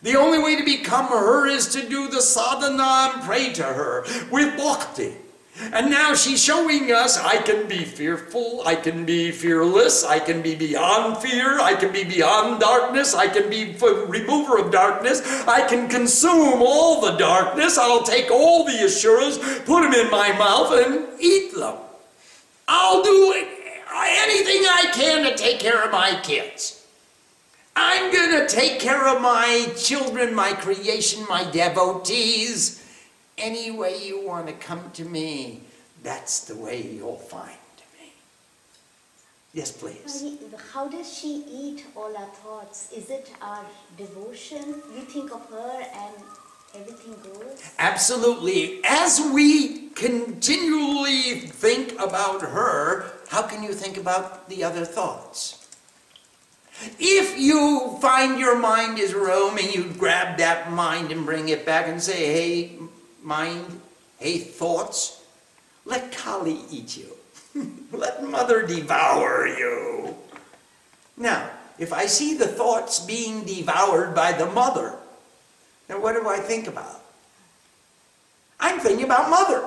[0.04, 4.06] The only way to become her is to do the sadhana and pray to her
[4.32, 5.14] with bhakti.
[5.72, 10.42] And now she's showing us I can be fearful, I can be fearless, I can
[10.42, 15.68] be beyond fear, I can be beyond darkness, I can be remover of darkness, I
[15.68, 20.74] can consume all the darkness, I'll take all the asuras, put them in my mouth,
[20.74, 21.76] and eat them.
[22.68, 23.63] I'll do it,
[23.96, 26.86] anything I can to take care of my kids.
[27.76, 32.80] I'm going to take care of my children, my creation, my devotees.
[33.38, 35.62] Any way you want to come to me,
[36.04, 37.58] that's the way you'll find
[38.00, 38.14] me.
[39.54, 40.24] Yes, please.
[40.72, 42.92] How does she eat all our thoughts?
[42.92, 43.66] Is it our
[43.98, 44.82] devotion?
[44.96, 46.16] You think of her and
[46.76, 47.62] everything goes?
[47.78, 48.82] Absolutely.
[48.84, 55.60] As we continually think about her, how can you think about the other thoughts?
[57.00, 61.88] If you find your mind is roaming, you grab that mind and bring it back
[61.88, 62.72] and say, hey,
[63.22, 63.82] mind,
[64.20, 65.24] hey, thoughts,
[65.86, 67.16] let Kali eat you.
[67.92, 70.18] let Mother devour you.
[71.16, 74.98] Now, if I see the thoughts being devoured by the Mother,
[75.88, 77.02] then what do I think about?
[78.60, 79.64] I'm thinking about Mother.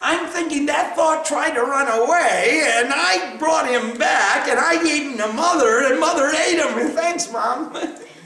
[0.00, 4.82] I'm thinking that thought tried to run away, and I brought him back, and I
[4.84, 6.90] gave him to Mother, and Mother ate him.
[6.94, 7.74] Thanks, Mom.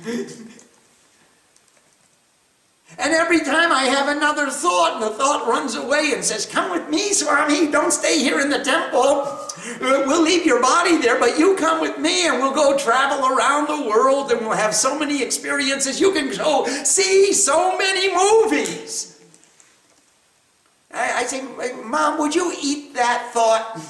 [2.97, 6.71] And every time I have another thought, and the thought runs away and says, Come
[6.71, 9.23] with me, Swami, don't stay here in the temple.
[9.81, 13.27] Uh, we'll leave your body there, but you come with me and we'll go travel
[13.27, 16.01] around the world and we'll have so many experiences.
[16.01, 19.21] You can go see so many movies.
[20.93, 21.43] I, I say,
[21.85, 23.73] Mom, would you eat that thought?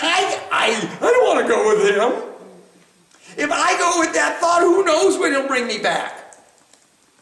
[0.00, 2.34] I, I, I don't want to go with him.
[3.36, 6.23] If I go with that thought, who knows when he'll bring me back?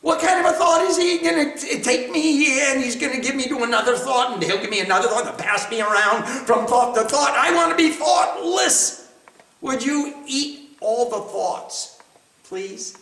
[0.02, 3.20] What kind of a thought is he going to take me and he's going to
[3.20, 6.24] give me to another thought and he'll give me another thought and pass me around
[6.24, 7.32] from thought to thought?
[7.36, 9.12] I want to be thoughtless.
[9.60, 12.00] Would you eat all the thoughts,
[12.42, 12.98] please?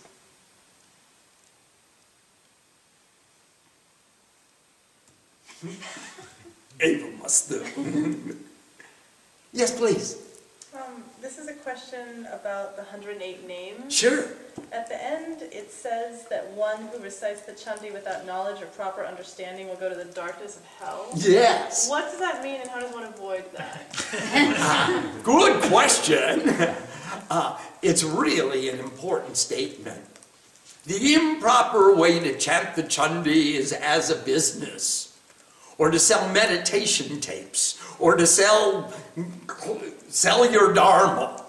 [6.81, 8.37] Evam astu.
[9.53, 10.30] Yes, please.
[11.31, 13.95] This is a question about the 108 names.
[13.95, 14.25] Sure.
[14.73, 19.05] At the end, it says that one who recites the Chandi without knowledge or proper
[19.05, 21.07] understanding will go to the darkness of hell.
[21.15, 21.89] Yes.
[21.89, 25.21] What does that mean and how does one avoid that?
[25.23, 26.75] Good question.
[27.29, 30.05] Uh, it's really an important statement.
[30.87, 35.17] The improper way to chant the Chandi is as a business,
[35.79, 38.93] or to sell meditation tapes, or to sell
[40.11, 41.45] sell your dharma.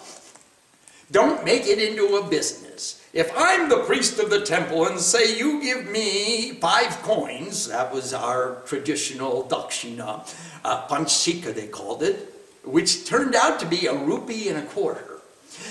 [1.12, 3.06] Don't make it into a business.
[3.14, 7.94] If I'm the priest of the temple and say, You give me five coins, that
[7.94, 10.34] was our traditional dakshina,
[10.64, 12.34] uh, panchika they called it,
[12.64, 15.20] which turned out to be a rupee and a quarter.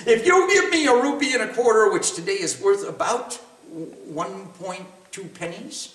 [0.07, 3.39] If you give me a rupee and a quarter, which today is worth about
[3.73, 5.95] 1.2 pennies,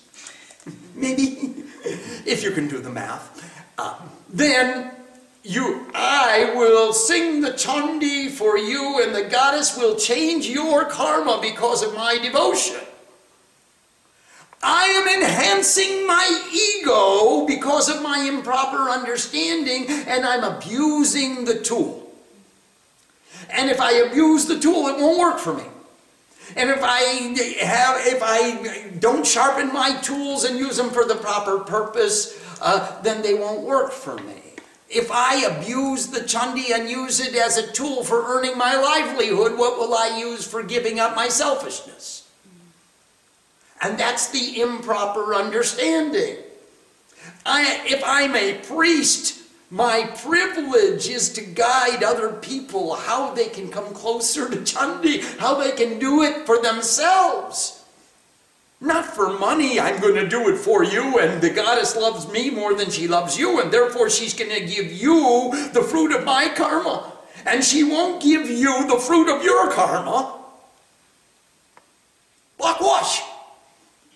[0.96, 1.54] maybe,
[2.26, 4.90] if you can do the math, uh, then
[5.46, 11.38] you, I will sing the chandi for you, and the goddess will change your karma
[11.40, 12.80] because of my devotion.
[14.62, 22.10] I am enhancing my ego because of my improper understanding, and I'm abusing the tool.
[23.48, 25.64] And if I abuse the tool, it won't work for me.
[26.56, 27.00] And if I
[27.64, 33.00] have, if I don't sharpen my tools and use them for the proper purpose, uh,
[33.02, 34.45] then they won't work for me.
[34.96, 39.58] If I abuse the chandi and use it as a tool for earning my livelihood,
[39.58, 42.26] what will I use for giving up my selfishness?
[43.82, 46.38] And that's the improper understanding.
[47.44, 53.68] I, if I'm a priest, my privilege is to guide other people how they can
[53.68, 57.75] come closer to Chandi, how they can do it for themselves.
[58.80, 62.50] Not for money, I'm going to do it for you, and the goddess loves me
[62.50, 66.24] more than she loves you, and therefore she's going to give you the fruit of
[66.24, 67.12] my karma.
[67.46, 70.40] And she won't give you the fruit of your karma.
[72.60, 73.20] Blockwash.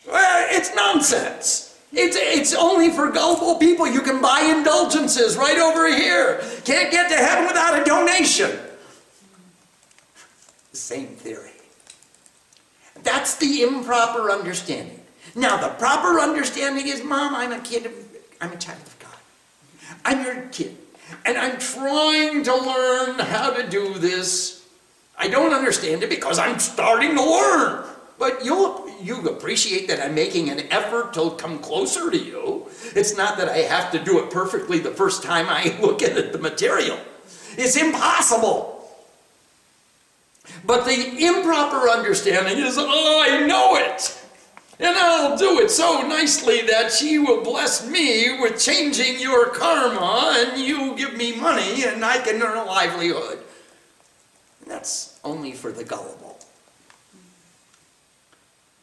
[0.07, 1.79] Well, eh, it's nonsense.
[1.93, 3.87] It's, it's only for gullible people.
[3.87, 6.41] You can buy indulgences right over here.
[6.65, 8.59] Can't get to heaven without a donation.
[10.73, 11.60] Same theory.
[13.03, 15.01] That's the improper understanding.
[15.35, 17.93] Now, the proper understanding is, Mom, I'm a kid of,
[18.41, 19.17] I'm a child of God.
[20.05, 20.77] I'm your kid.
[21.25, 24.69] And I'm trying to learn how to do this.
[25.19, 27.85] I don't understand it because I'm starting to learn.
[28.19, 32.67] But you'll you appreciate that I'm making an effort to come closer to you.
[32.95, 36.33] It's not that I have to do it perfectly the first time I look at
[36.33, 36.99] the material.
[37.57, 38.80] It's impossible.
[40.65, 44.17] But the improper understanding is, oh, I know it.
[44.79, 50.35] And I'll do it so nicely that she will bless me with changing your karma
[50.37, 53.41] and you give me money and I can earn a livelihood.
[54.67, 56.39] That's only for the gullible.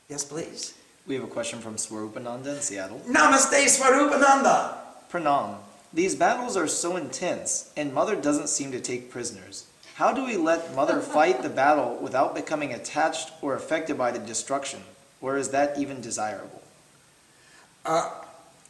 [0.08, 0.76] Yes, please.
[1.08, 3.02] We have a question from Swarupananda in Seattle.
[3.08, 4.78] Namaste Swarupananda.
[5.10, 5.58] Pranam.
[5.94, 9.66] These battles are so intense, and Mother doesn't seem to take prisoners.
[9.98, 14.20] How do we let Mother fight the battle without becoming attached or affected by the
[14.20, 14.80] destruction?
[15.22, 16.62] Or is that even desirable?
[17.84, 18.12] Uh,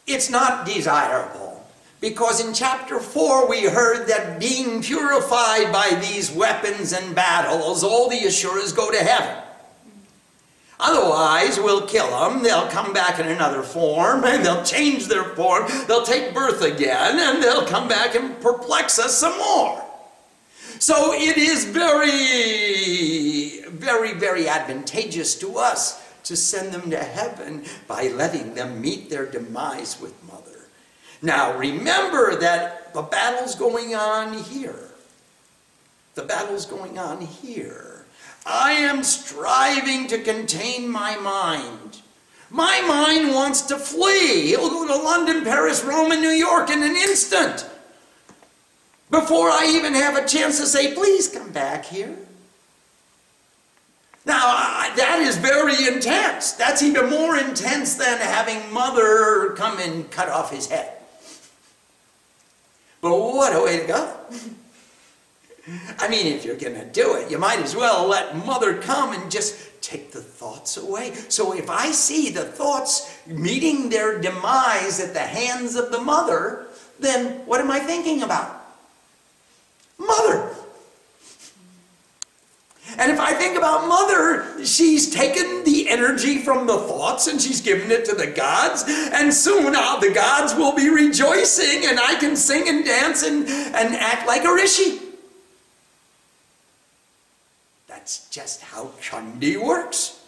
[0.07, 1.67] it's not desirable
[1.99, 8.09] because in chapter 4 we heard that being purified by these weapons and battles, all
[8.09, 9.43] the Asuras go to heaven.
[10.79, 15.69] Otherwise, we'll kill them, they'll come back in another form, and they'll change their form,
[15.89, 19.86] they'll take birth again, and they'll come back and perplex us some more.
[20.79, 28.09] So it is very, very, very advantageous to us to send them to heaven by
[28.09, 30.67] letting them meet their demise with Mother.
[31.21, 34.89] Now, remember that the battle's going on here.
[36.15, 38.05] The battle's going on here.
[38.45, 42.01] I am striving to contain my mind.
[42.49, 44.53] My mind wants to flee.
[44.53, 47.65] It'll go to London, Paris, Rome, and New York in an instant.
[49.09, 52.17] Before I even have a chance to say, please come back here.
[54.25, 56.51] Now, I, that is very intense.
[56.51, 60.91] That's even more intense than having mother come and cut off his head.
[62.99, 64.13] But what a way to go.
[65.99, 69.13] I mean, if you're going to do it, you might as well let mother come
[69.13, 71.13] and just take the thoughts away.
[71.29, 76.67] So if I see the thoughts meeting their demise at the hands of the mother,
[76.99, 78.56] then what am I thinking about?
[79.97, 80.55] Mother.
[82.97, 87.61] And if I think about mother, she's taken the energy from the thoughts and she's
[87.61, 88.83] given it to the gods.
[88.87, 93.47] And soon uh, the gods will be rejoicing and I can sing and dance and,
[93.47, 94.99] and act like a rishi.
[97.87, 100.25] That's just how Chandi works.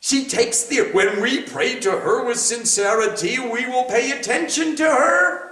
[0.00, 4.84] She takes the, when we pray to her with sincerity, we will pay attention to
[4.84, 5.45] her.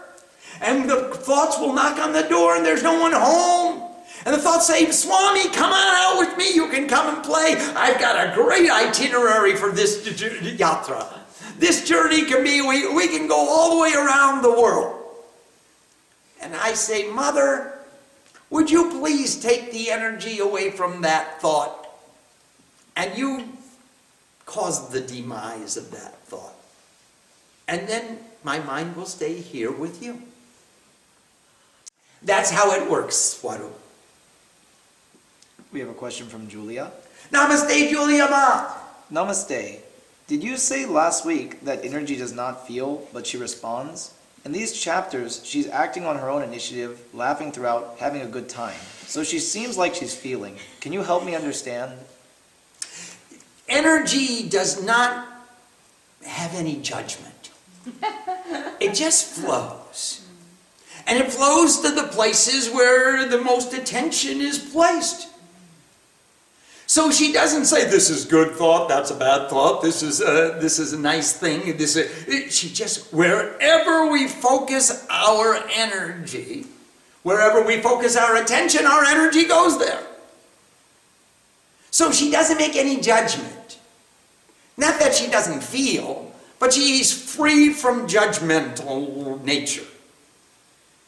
[0.64, 3.82] And the thoughts will knock on the door and there's no one home.
[4.24, 6.54] And the thoughts say, Swami, come on out with me.
[6.54, 7.56] You can come and play.
[7.76, 11.18] I've got a great itinerary for this yatra.
[11.58, 15.02] This journey can be, we, we can go all the way around the world.
[16.40, 17.78] And I say, Mother,
[18.48, 21.86] would you please take the energy away from that thought?
[22.96, 23.48] And you
[24.46, 26.54] cause the demise of that thought.
[27.68, 30.22] And then my mind will stay here with you.
[32.24, 33.70] That's how it works, Swaru.
[35.72, 36.90] We have a question from Julia.
[37.30, 38.72] Namaste, Julia Ma.
[39.12, 39.80] Namaste.
[40.26, 44.14] Did you say last week that energy does not feel, but she responds?
[44.44, 48.78] In these chapters, she's acting on her own initiative, laughing throughout, having a good time.
[49.06, 50.56] So she seems like she's feeling.
[50.80, 51.92] Can you help me understand?
[53.68, 55.26] Energy does not
[56.26, 57.50] have any judgment.
[58.80, 60.23] It just flows.
[61.06, 65.28] And it flows to the places where the most attention is placed.
[66.86, 70.58] So she doesn't say this is good thought, that's a bad thought, this is a,
[70.60, 71.76] this is a nice thing.
[71.76, 76.66] This is, she just wherever we focus our energy,
[77.22, 80.02] wherever we focus our attention, our energy goes there.
[81.90, 83.78] So she doesn't make any judgment.
[84.76, 89.86] Not that she doesn't feel, but she's free from judgmental nature.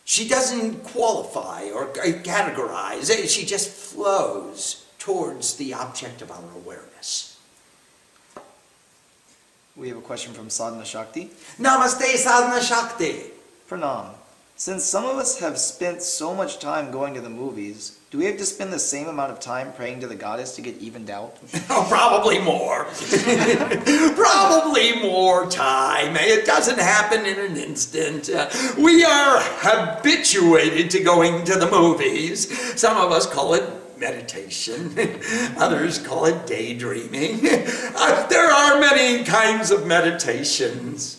[0.08, 7.36] She doesn't qualify or categorize, eh, she just flows towards the object of our awareness.
[9.74, 11.30] We have a question from Sadhana Shakti.
[11.58, 13.24] Namaste Sadhana Shakti.
[13.68, 14.14] Pranam.
[14.58, 18.24] Since some of us have spent so much time going to the movies, do we
[18.24, 21.10] have to spend the same amount of time praying to the goddess to get evened
[21.10, 21.36] out?
[21.68, 22.84] Oh, probably more.
[24.14, 26.16] probably more time.
[26.16, 28.30] It doesn't happen in an instant.
[28.30, 28.48] Uh,
[28.78, 32.48] we are habituated to going to the movies.
[32.80, 34.94] Some of us call it meditation,
[35.58, 37.40] others call it daydreaming.
[37.44, 41.15] Uh, there are many kinds of meditations.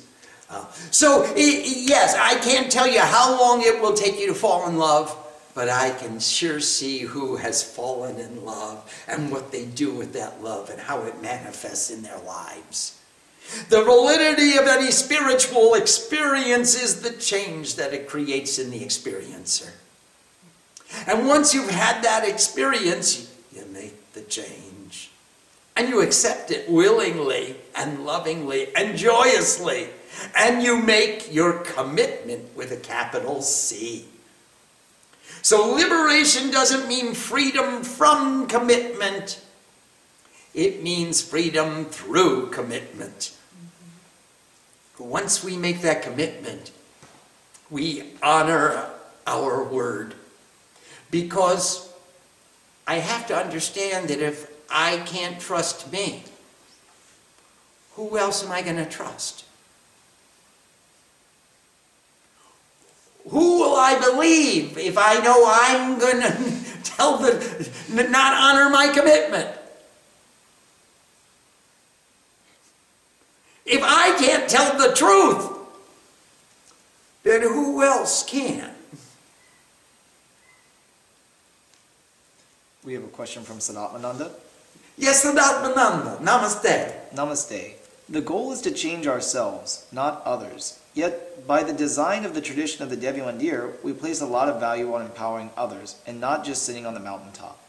[0.50, 4.68] Uh, so, yes, I can't tell you how long it will take you to fall
[4.70, 5.16] in love,
[5.54, 10.14] but I can sure see who has fallen in love and what they do with
[10.14, 12.98] that love and how it manifests in their lives.
[13.70, 19.72] The validity of any spiritual experience is the change that it creates in the experiencer.
[21.08, 25.12] And once you've had that experience, you make the change.
[25.76, 29.90] And you accept it willingly and lovingly and joyously.
[30.36, 34.06] And you make your commitment with a capital C.
[35.42, 39.42] So liberation doesn't mean freedom from commitment.
[40.54, 43.34] It means freedom through commitment.
[44.98, 46.72] Once we make that commitment,
[47.70, 48.90] we honor
[49.28, 50.16] our word.
[51.12, 51.94] Because
[52.88, 56.24] I have to understand that if I can't trust me,
[57.94, 59.46] who else am I going to trust?
[63.30, 68.88] Who will I believe if I know I'm going to tell the not honor my
[68.94, 69.50] commitment?
[73.66, 75.52] If I can't tell the truth,
[77.24, 78.72] then who else can?
[82.86, 84.32] We have a question from Sadatmananda.
[84.98, 87.14] Yes, Sadatmananda, namaste.
[87.14, 87.74] Namaste.
[88.10, 90.80] The goal is to change ourselves, not others.
[90.94, 94.48] Yet, by the design of the tradition of the Devi Mandir, we place a lot
[94.48, 97.60] of value on empowering others and not just sitting on the mountaintop.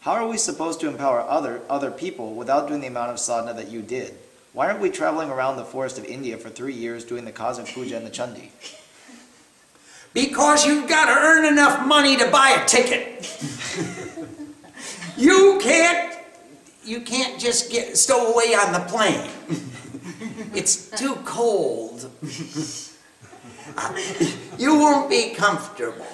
[0.00, 3.54] How are we supposed to empower other other people without doing the amount of sadhana
[3.54, 4.14] that you did?
[4.54, 7.68] Why aren't we traveling around the forest of India for three years doing the cosmic
[7.68, 8.48] puja and the chandi?
[10.14, 13.28] Because you've got to earn enough money to buy a ticket.
[15.16, 16.18] you can't
[16.82, 19.30] you can't just get stow away on the plane.
[20.54, 22.10] It's too cold.
[24.58, 26.06] You won't be comfortable.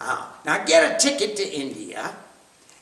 [0.00, 2.14] Uh, now get a ticket to India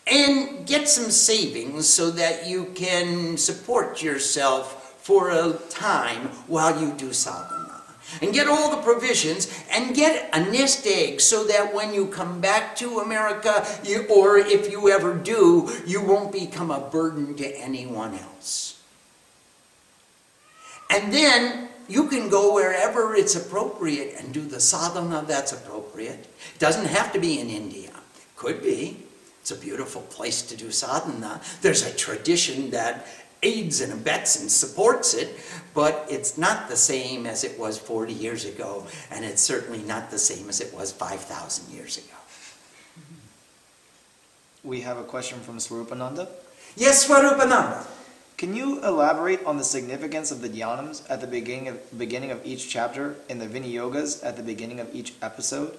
[0.06, 6.92] and get some savings so that you can support yourself for a time while you
[6.92, 7.82] do sadhana.
[8.22, 12.40] and get all the provisions and get a nest egg so that when you come
[12.40, 17.46] back to America, you, or if you ever do, you won't become a burden to
[17.58, 18.67] anyone else.
[20.90, 26.28] And then you can go wherever it's appropriate and do the sadhana that's appropriate.
[26.54, 27.90] It doesn't have to be in India.
[28.36, 29.04] Could be.
[29.40, 31.40] It's a beautiful place to do sadhana.
[31.62, 33.06] There's a tradition that
[33.42, 35.38] aids and abets and supports it,
[35.74, 40.10] but it's not the same as it was 40 years ago, and it's certainly not
[40.10, 42.16] the same as it was 5,000 years ago.
[44.64, 46.28] We have a question from Swarupananda.
[46.76, 47.86] Yes, Swarupananda.
[48.38, 52.40] Can you elaborate on the significance of the dhyanams at the beginning of, beginning of
[52.46, 55.76] each chapter and the viniyogas at the beginning of each episode?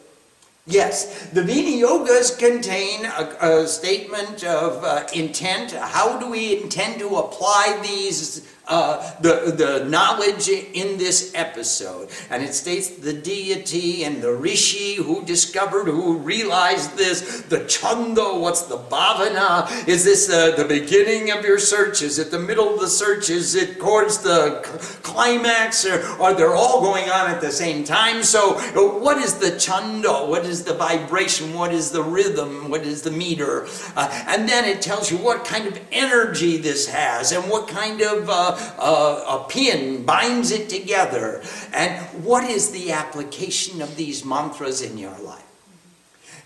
[0.67, 5.71] Yes, the Viniyogas contain a, a statement of uh, intent.
[5.71, 12.09] How do we intend to apply these, uh, the, the knowledge in this episode?
[12.29, 18.23] And it states the deity and the rishi who discovered, who realized this, the chanda,
[18.39, 19.87] what's the bhavana?
[19.87, 22.01] Is this uh, the beginning of your search?
[22.01, 23.29] Is it the middle of the search?
[23.29, 24.61] Is it towards the
[25.03, 25.85] climax?
[25.85, 28.23] Or are they all going on at the same time?
[28.23, 30.25] So, uh, what is the chanda?
[30.25, 31.53] What is the vibration?
[31.53, 32.69] What is the rhythm?
[32.69, 33.67] What is the meter?
[33.95, 38.01] Uh, and then it tells you what kind of energy this has and what kind
[38.01, 41.41] of uh, uh, a pin binds it together
[41.73, 45.43] and what is the application of these mantras in your life.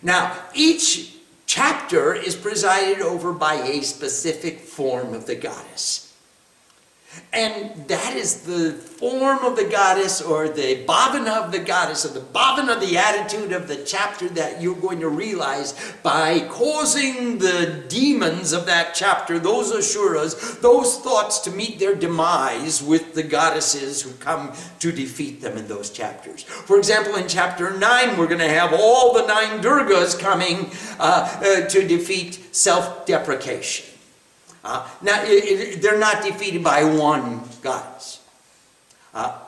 [0.01, 6.03] Now, each chapter is presided over by a specific form of the goddess.
[7.34, 12.09] And that is the form of the goddess or the bhavana of the goddess or
[12.09, 17.86] the bhavana, the attitude of the chapter that you're going to realize by causing the
[17.89, 24.03] demons of that chapter, those asuras, those thoughts to meet their demise with the goddesses
[24.03, 26.43] who come to defeat them in those chapters.
[26.43, 31.41] For example, in chapter 9, we're going to have all the nine Durgas coming uh,
[31.43, 33.93] uh, to defeat self deprecation.
[34.64, 38.22] Uh, now, it, it, they're not defeated by one goddess.
[39.14, 39.39] Uh,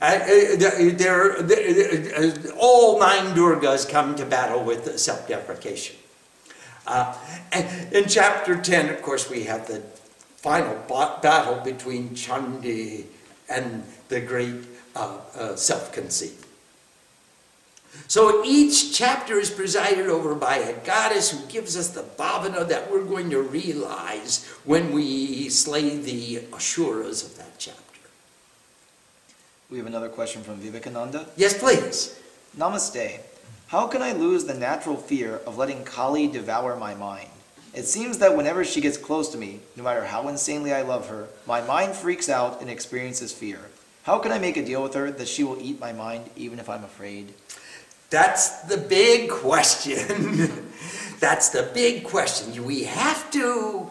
[0.00, 0.18] uh,
[0.56, 5.96] they're, they're, all nine Durgas come to battle with self deprecation.
[6.86, 7.16] Uh,
[7.90, 9.82] in chapter 10, of course, we have the
[10.36, 13.04] final battle between Chandi
[13.48, 16.45] and the great uh, uh, self conceit.
[18.08, 22.90] So each chapter is presided over by a goddess who gives us the bhavana that
[22.90, 27.82] we're going to realize when we slay the asuras of that chapter.
[29.70, 31.26] We have another question from Vivekananda.
[31.36, 32.20] Yes, please.
[32.56, 33.20] Namaste.
[33.68, 37.28] How can I lose the natural fear of letting Kali devour my mind?
[37.74, 41.08] It seems that whenever she gets close to me, no matter how insanely I love
[41.08, 43.58] her, my mind freaks out and experiences fear.
[44.04, 46.60] How can I make a deal with her that she will eat my mind even
[46.60, 47.34] if I'm afraid?
[48.10, 50.66] That's the big question.
[51.20, 52.64] That's the big question.
[52.64, 53.90] We have to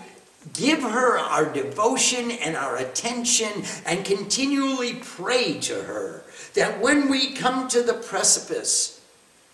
[0.53, 7.34] give her our devotion and our attention and continually pray to her that when we
[7.34, 9.01] come to the precipice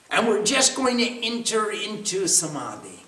[0.09, 2.99] and we're just going to enter into samadhi,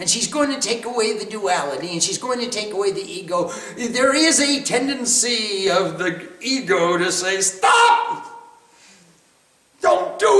[0.00, 3.02] and she's going to take away the duality and she's going to take away the
[3.02, 3.50] ego.
[3.76, 8.37] There is a tendency of the ego to say, Stop!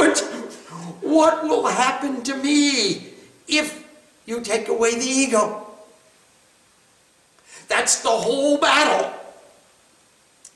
[0.03, 0.19] It!
[1.01, 3.13] What will happen to me
[3.47, 3.85] if
[4.27, 5.67] you take away the ego?
[7.69, 9.13] That's the whole battle.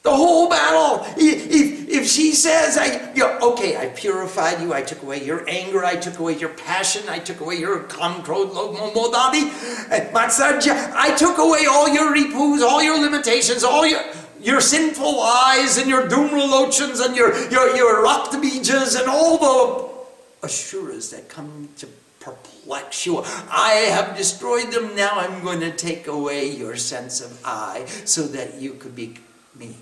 [0.03, 1.07] The whole battle.
[1.16, 5.49] If, if she says, I, you know, okay, I purified you, I took away your
[5.49, 9.47] anger, I took away your passion, I took away your control, modadi,
[9.93, 14.03] eh, matsarja, I took away all your ripus, all your limitations, all your
[14.43, 21.11] your sinful eyes and your lotions and your, your, your raktabijas and all the asuras
[21.11, 21.88] that come to
[22.20, 23.22] perplex you.
[23.51, 28.22] I have destroyed them, now I'm going to take away your sense of I so
[28.28, 29.14] that you could be
[29.57, 29.76] me.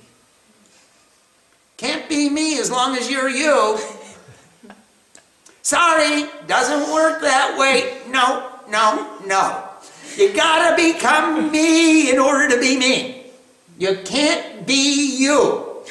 [1.77, 3.79] Can't be me as long as you're you.
[5.63, 7.99] Sorry, doesn't work that way.
[8.11, 9.65] No, no, no.
[10.17, 13.20] You gotta become me in order to be me.
[13.81, 15.83] You can't be you.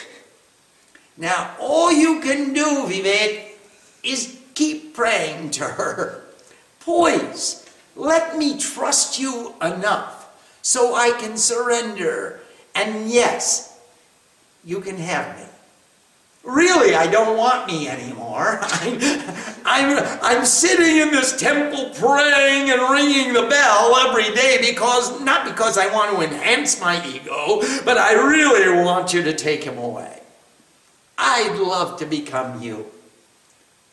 [1.18, 3.54] Now, all you can do, Vivek,
[4.04, 6.24] is keep praying to her.
[6.80, 10.30] Please, let me trust you enough
[10.62, 12.42] so I can surrender.
[12.76, 13.80] And yes,
[14.64, 15.46] you can have me.
[16.44, 18.60] Really, I don't want me anymore.
[18.62, 19.00] I'm,
[19.66, 25.46] I'm, I'm sitting in this temple praying and ringing the bell every day because, not
[25.46, 29.78] because I want to enhance my ego, but I really want you to take him
[29.78, 30.22] away.
[31.18, 32.86] I'd love to become you.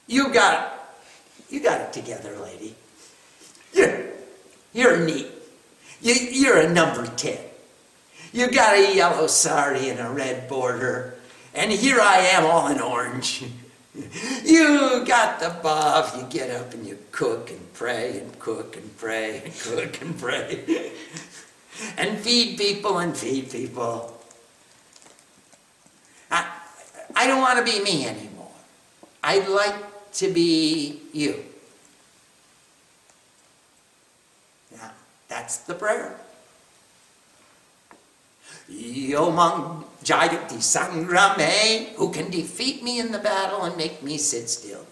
[0.07, 0.77] You got
[1.49, 2.75] you got it together, lady.
[3.73, 4.07] You're,
[4.73, 5.27] you're neat.
[6.01, 7.39] You, you're a number 10.
[8.33, 11.16] You got a yellow sari and a red border,
[11.57, 13.45] and here I am all in orange.
[14.45, 18.97] You got the buff, you get up and you cook and pray and cook and
[18.99, 20.93] pray and cook and pray.
[21.97, 24.23] and feed people and feed people.
[26.31, 26.47] I,
[27.15, 28.51] I don't want to be me anymore.
[29.25, 31.43] I'd like to be you.
[34.77, 34.91] Now,
[35.29, 36.21] that's the prayer.
[38.71, 44.87] Yomang Jayati Sangrame, who can defeat me in the battle and make me sit still.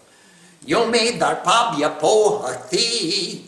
[0.67, 3.43] Yome Darpabya Pohati,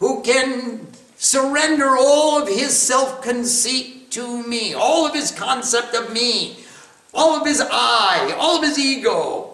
[0.00, 0.84] who can
[1.16, 6.56] surrender all of his self conceit to me, all of his concept of me,
[7.14, 9.50] all of his I, all of his ego.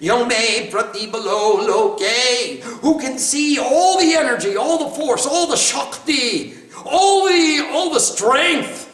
[0.00, 6.54] Yome Pratibalo Loke, who can see all the energy, all the force, all the Shakti,
[6.84, 8.85] all the, all the strength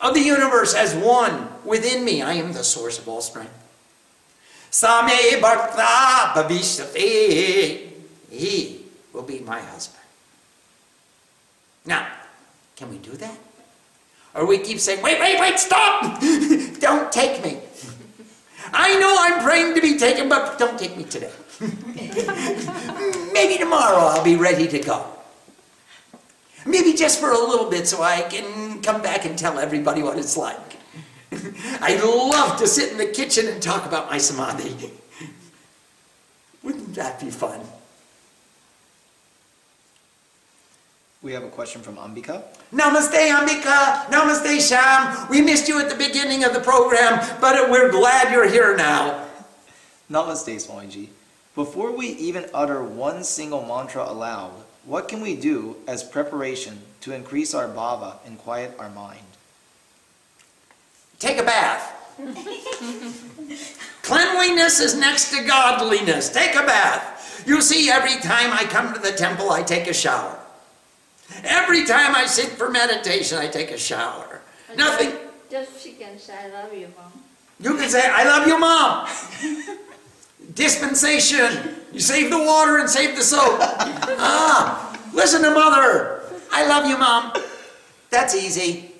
[0.00, 2.22] of the universe as one within me.
[2.22, 3.52] I am the source of all strength.
[4.70, 7.90] Same Bharta Bhavishyate.
[8.30, 8.80] He
[9.12, 10.04] will be my husband.
[11.86, 12.06] Now,
[12.76, 13.38] can we do that?
[14.34, 16.20] Or we keep saying, wait, wait, wait, stop!
[16.80, 17.58] don't take me.
[18.72, 21.32] I know I'm praying to be taken, but don't take me today.
[23.32, 25.06] Maybe tomorrow I'll be ready to go.
[26.68, 30.18] Maybe just for a little bit so I can come back and tell everybody what
[30.18, 30.76] it's like.
[31.80, 34.92] I'd love to sit in the kitchen and talk about my samadhi.
[36.62, 37.60] Wouldn't that be fun?
[41.22, 42.42] We have a question from Ambika.
[42.72, 44.04] Namaste, Ambika.
[44.06, 45.26] Namaste, Sham.
[45.30, 49.26] We missed you at the beginning of the program, but we're glad you're here now.
[50.10, 51.08] Namaste, Swamiji.
[51.54, 54.52] Before we even utter one single mantra aloud,
[54.88, 59.20] what can we do as preparation to increase our bhava and quiet our mind?
[61.18, 61.94] Take a bath.
[64.02, 66.30] Cleanliness is next to godliness.
[66.30, 67.44] Take a bath.
[67.46, 70.38] You see, every time I come to the temple, I take a shower.
[71.44, 74.40] Every time I sit for meditation, I take a shower.
[74.74, 75.12] Nothing.
[75.50, 77.12] Just she can say, I love you, mom.
[77.60, 79.78] You can say, I love you, mom.
[80.58, 81.76] Dispensation.
[81.92, 83.60] You save the water and save the soap.
[84.18, 86.24] Ah, listen to mother.
[86.50, 87.32] I love you, mom.
[88.10, 88.90] That's easy.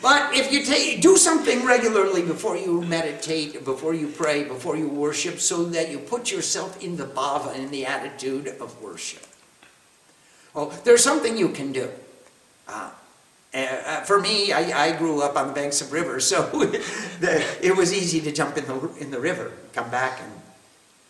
[0.00, 0.64] But if you
[1.02, 5.98] do something regularly before you meditate, before you pray, before you worship, so that you
[5.98, 9.26] put yourself in the bhava, in the attitude of worship.
[10.54, 11.90] Well, there's something you can do.
[12.66, 12.90] Uh,
[13.52, 16.48] uh, for me, I, I, grew up on the banks of rivers, so
[17.62, 20.32] it was easy to jump in the, in the river, come back and,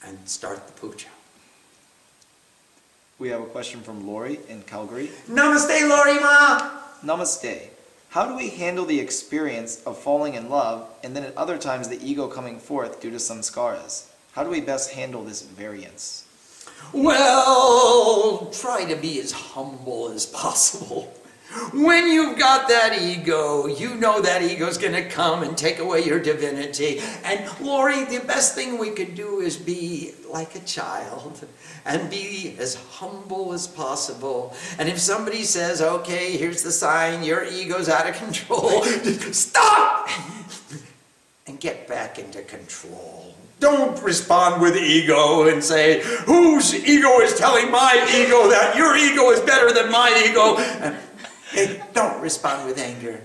[0.06, 1.08] and start the puja.
[3.18, 5.10] We have a question from Lori in Calgary.
[5.28, 6.70] Namaste, Lori Ma!
[7.02, 7.68] Namaste.
[8.10, 11.88] How do we handle the experience of falling in love and then at other times
[11.88, 14.08] the ego coming forth due to samskaras?
[14.32, 16.26] How do we best handle this variance?
[16.92, 21.12] Well, try to be as humble as possible.
[21.72, 26.04] When you've got that ego, you know that ego's going to come and take away
[26.04, 27.00] your divinity.
[27.24, 31.46] And Lori, the best thing we could do is be like a child
[31.84, 34.54] and be as humble as possible.
[34.78, 38.82] And if somebody says, okay, here's the sign, your ego's out of control,
[39.32, 40.08] stop!
[41.46, 43.34] And get back into control.
[43.58, 49.30] Don't respond with ego and say, whose ego is telling my ego that your ego
[49.30, 50.56] is better than my ego?
[51.56, 53.22] Hey, don't respond with anger.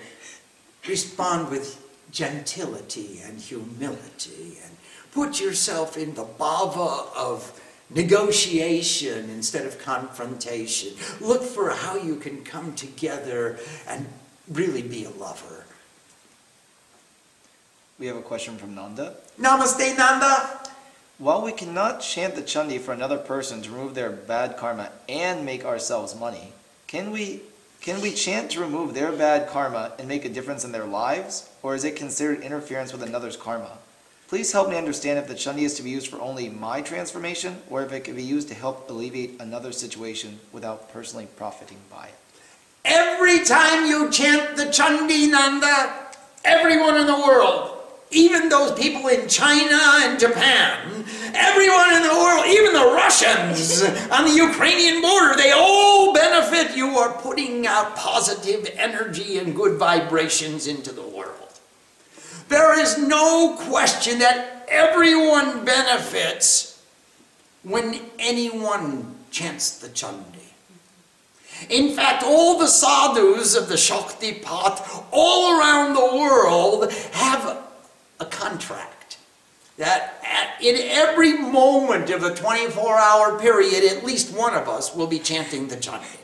[0.88, 4.78] Respond with gentility and humility and
[5.12, 7.60] put yourself in the bhava of
[7.90, 10.94] negotiation instead of confrontation.
[11.20, 14.08] Look for how you can come together and
[14.48, 15.66] really be a lover.
[18.00, 19.16] We have a question from Nanda.
[19.42, 20.70] Namaste, Nanda.
[21.18, 25.46] While we cannot chant the chandi for another person to remove their bad karma and
[25.46, 26.54] make ourselves money,
[26.88, 27.42] can we
[27.82, 31.50] can we chant to remove their bad karma and make a difference in their lives,
[31.64, 33.80] or is it considered interference with another's karma?
[34.28, 37.58] Please help me understand if the chandi is to be used for only my transformation,
[37.70, 42.06] or if it can be used to help alleviate another situation without personally profiting by
[42.06, 42.14] it.
[42.86, 46.14] Every time you chant the chandi, Nanda,
[46.46, 47.81] everyone in the world
[48.12, 53.82] even those people in China and Japan, everyone in the world, even the Russians
[54.12, 56.76] on the Ukrainian border, they all benefit.
[56.76, 61.38] You are putting out positive energy and good vibrations into the world.
[62.50, 66.84] There is no question that everyone benefits
[67.64, 70.26] when anyone chants the Chandi.
[71.70, 77.71] In fact, all the sadhus of the Shakti Path all around the world have
[78.22, 79.18] a contract
[79.78, 84.96] that at, in every moment of the 24 hour period, at least one of us
[84.96, 86.20] will be chanting the Chandi.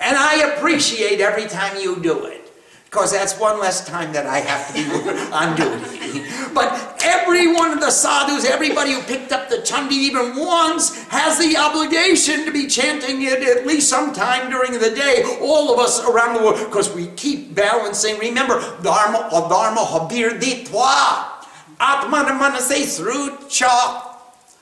[0.00, 2.42] And I appreciate every time you do it.
[2.84, 6.25] Because that's one less time that I have to be on duty.
[6.56, 6.72] But
[7.04, 11.54] every one of the sadhus, everybody who picked up the chandi even once, has the
[11.58, 15.22] obligation to be chanting it at least sometime during the day.
[15.42, 18.18] All of us around the world, because we keep balancing.
[18.18, 21.36] Remember, dharma, uh, adharma, habir ditva.
[21.78, 24.16] Atmana manase through cha.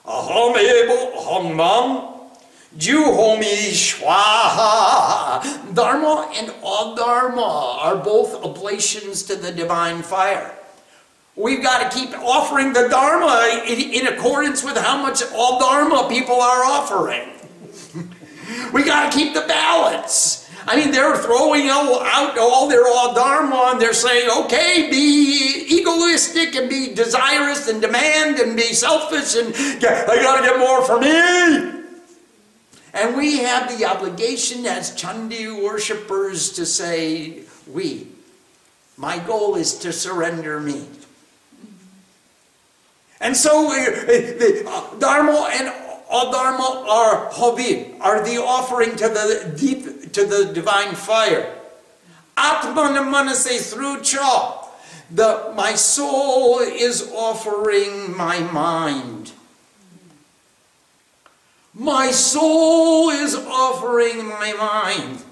[0.05, 2.11] Aham ebo aham mam.
[2.77, 5.41] Juhomi Shwaha.
[5.73, 10.59] Dharma and Adharma are both oblations to the divine fire.
[11.37, 16.41] We've got to keep offering the Dharma in, in accordance with how much Adharma people
[16.41, 17.29] are offering.
[18.73, 20.49] we got to keep the balance.
[20.67, 26.71] I mean, they're throwing out, all their Adharma and they're saying, okay, be egoistic and
[26.71, 31.01] be desirous and demand and be selfish and get, I got to get more for
[31.01, 31.83] me.
[32.95, 38.07] And we have the obligation as Chandi worshippers to say, we.
[38.97, 40.87] My goal is to surrender me.
[43.21, 45.69] And so uh, the uh, Dharma and
[46.11, 51.55] Adharma are hobi, are the offering to the deep, to the divine fire.
[52.37, 54.69] Atmana manase through cha.
[55.11, 59.33] The, my soul is offering my mind.
[61.73, 65.23] My soul is offering my mind.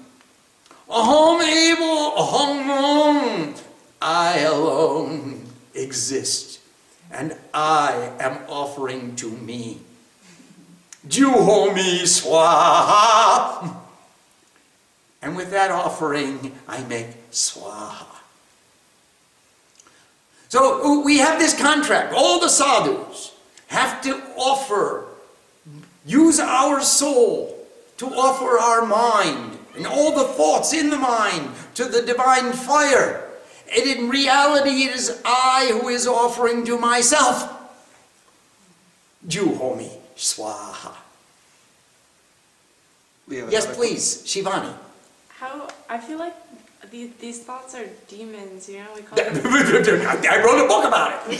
[0.89, 3.59] Aham able, aham.
[4.01, 6.52] I alone exist,
[7.13, 9.79] and I am offering to me.
[11.07, 13.75] Juhomi swaha.
[15.21, 18.07] And with that offering, I make swaha.
[20.49, 22.13] So oh, we have this contract.
[22.13, 23.33] All the sadhus
[23.67, 25.07] have to offer
[26.05, 27.57] use our soul
[27.97, 33.22] to offer our mind and all the thoughts in the mind to the divine fire.
[33.75, 37.49] And in reality, it is I who is offering to myself.
[39.27, 40.93] Juhomi Swaha.
[43.27, 44.73] Yes, another- please, Shivani.
[45.29, 46.35] How I feel like
[46.91, 48.91] these these thoughts are demons, you know.
[48.95, 51.39] We call them, I wrote a book about it.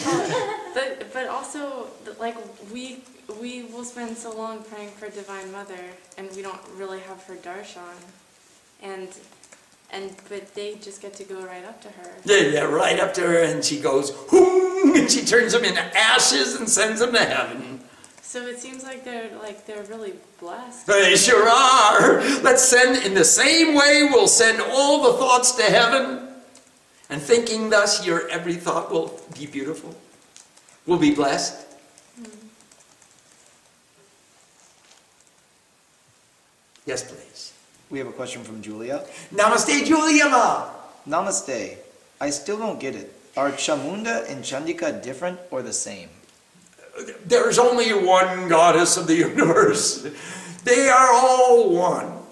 [0.73, 1.87] but but also
[2.19, 2.35] like
[2.73, 3.03] we
[3.39, 5.83] we will spend so long praying for Divine Mother,
[6.17, 7.99] and we don't really have her darshan,
[8.81, 9.09] and
[9.93, 12.11] and but they just get to go right up to her.
[12.25, 15.81] Yeah, yeah, right up to her, and she goes, whoom, and she turns them into
[15.97, 17.79] ashes and sends them to heaven.
[18.21, 20.87] So it seems like they're like they're really blessed.
[20.87, 22.21] They sure are.
[22.41, 26.29] Let's send, in the same way, we'll send all the thoughts to heaven.
[27.09, 29.95] And thinking thus, your every thought will be beautiful,
[30.87, 31.67] will be blessed.
[32.17, 32.25] Hmm.
[36.87, 37.52] Yes, please.
[37.93, 39.05] We have a question from Julia.
[39.31, 40.67] Namaste, Julia Ma.
[41.07, 41.77] Namaste.
[42.19, 43.13] I still don't get it.
[43.37, 46.09] Are Chamunda and Chandika different or the same?
[47.23, 50.07] There is only one goddess of the universe.
[50.63, 52.22] They are all one.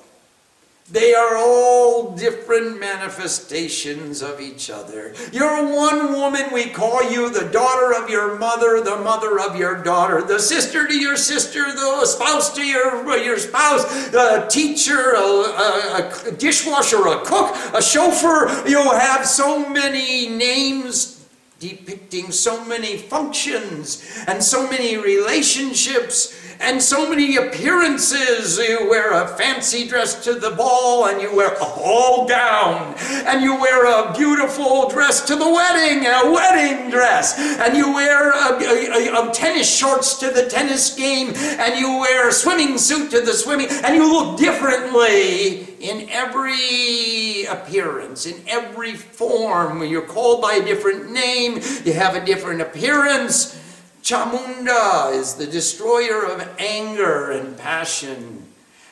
[0.91, 5.13] They are all different manifestations of each other.
[5.31, 9.81] You're one woman, we call you the daughter of your mother, the mother of your
[9.81, 15.21] daughter, the sister to your sister, the spouse to your, your spouse, a teacher, a,
[15.21, 18.67] a, a dishwasher, a cook, a chauffeur.
[18.67, 21.21] You have so many names
[21.61, 28.57] depicting so many functions and so many relationships and so many appearances.
[28.57, 32.95] You wear a fancy dress to the ball and you wear a ball gown
[33.25, 38.31] and you wear a beautiful dress to the wedding, a wedding dress, and you wear
[38.31, 43.09] a, a- a- tennis shorts to the tennis game and you wear a swimming suit
[43.11, 49.83] to the swimming and you look differently in every appearance, in every form.
[49.83, 51.55] You're called by a different name,
[51.85, 53.57] you have a different appearance.
[54.01, 58.45] Chamunda is the destroyer of anger and passion.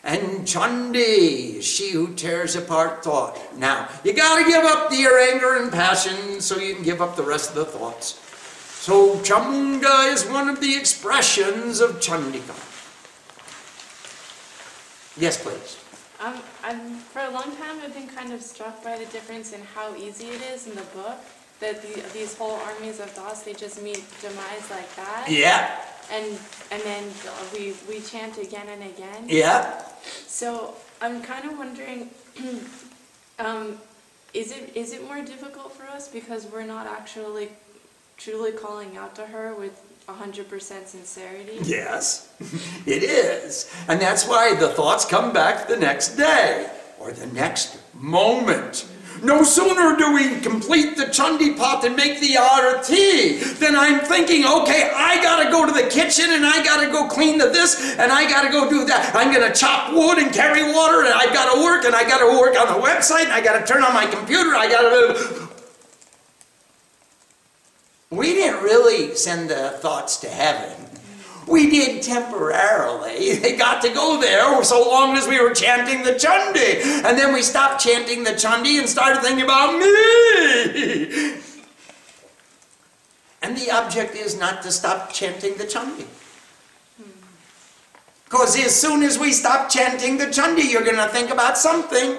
[0.04, 3.38] And Chandi she who tears apart thought.
[3.58, 7.16] Now, you got to give up your anger and passion so you can give up
[7.16, 8.20] the rest of the thoughts.
[8.82, 12.56] So, Chamunda is one of the expressions of Chandika.
[15.20, 15.78] Yes, please.
[16.22, 19.62] Um, I'm, for a long time, I've been kind of struck by the difference in
[19.76, 21.20] how easy it is in the book
[21.60, 25.76] that the, these whole armies of thoughts they just meet demise like that, Yeah,
[26.12, 26.26] and
[26.72, 27.04] and then
[27.54, 29.26] we we chant again and again.
[29.28, 29.82] yeah.
[30.28, 32.10] So I'm kind of wondering,
[33.40, 33.78] um,
[34.34, 37.50] is it is it more difficult for us because we're not actually
[38.18, 41.60] truly calling out to her with hundred percent sincerity?
[41.62, 42.34] Yes,
[42.86, 43.72] it is.
[43.88, 48.86] And that's why the thoughts come back the next day or the next moment.
[49.22, 54.46] No sooner do we complete the Chandi Path and make the arati than I'm thinking,
[54.46, 58.12] okay, I gotta go to the kitchen and I gotta go clean the this and
[58.12, 59.14] I gotta go do that.
[59.16, 62.58] I'm gonna chop wood and carry water and I gotta work and I gotta work
[62.60, 64.56] on the website and I gotta turn on my computer.
[64.56, 65.48] I gotta.
[68.10, 70.79] We didn't really send the thoughts to heaven.
[71.50, 73.36] We did temporarily.
[73.38, 77.04] They got to go there so long as we were chanting the Chandi.
[77.04, 81.42] And then we stopped chanting the Chandi and started thinking about me.
[83.42, 86.06] And the object is not to stop chanting the Chandi.
[88.26, 92.18] Because as soon as we stop chanting the Chandi, you're going to think about something.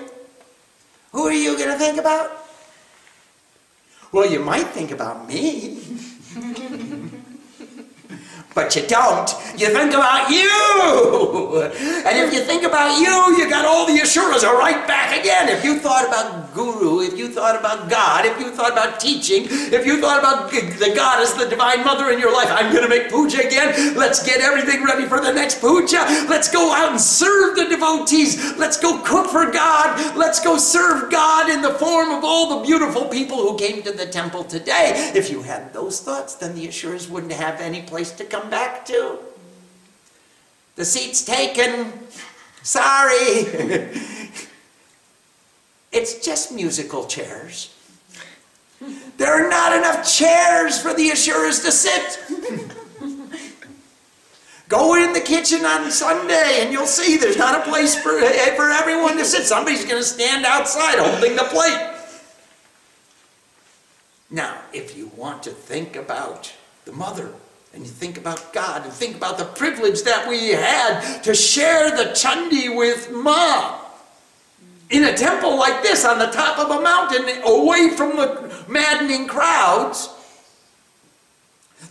[1.13, 2.33] Who are you going to think about?
[4.11, 6.00] Well, you might think about me.
[8.61, 9.31] But you don't.
[9.57, 11.63] You think about you.
[12.07, 15.49] And if you think about you, you got all the Ashuras are right back again.
[15.49, 19.47] If you thought about Guru, if you thought about God, if you thought about teaching,
[19.49, 22.89] if you thought about the goddess, the divine mother in your life, I'm going to
[22.89, 23.97] make puja again.
[23.97, 26.05] Let's get everything ready for the next puja.
[26.29, 28.59] Let's go out and serve the devotees.
[28.59, 30.17] Let's go cook for God.
[30.17, 33.93] Let's go serve God in the form of all the beautiful people who came to
[33.93, 35.13] the temple today.
[35.15, 38.85] If you had those thoughts, then the Ashuras wouldn't have any place to come back
[38.87, 39.19] to.
[40.77, 41.93] The seat's taken.
[42.63, 43.17] Sorry.
[45.93, 47.75] it's just musical chairs.
[49.19, 52.19] There are not enough chairs for the Ashuras to sit.
[54.69, 58.55] Go in the kitchen on Sunday and you'll see there's not a place for, eh,
[58.55, 59.43] for everyone to sit.
[59.43, 61.91] Somebody's going to stand outside holding the plate.
[64.31, 66.53] Now, if you want to think about
[66.85, 67.33] the mother
[67.73, 71.91] and you think about God and think about the privilege that we had to share
[71.91, 73.81] the Chandi with Ma
[74.91, 79.29] in a temple like this on the top of a mountain away from the maddening
[79.29, 80.09] crowds.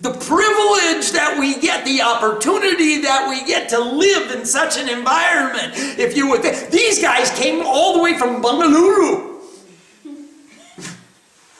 [0.01, 4.89] The privilege that we get, the opportunity that we get to live in such an
[4.89, 5.73] environment.
[5.75, 9.39] If you would, think, these guys came all the way from Bangalore,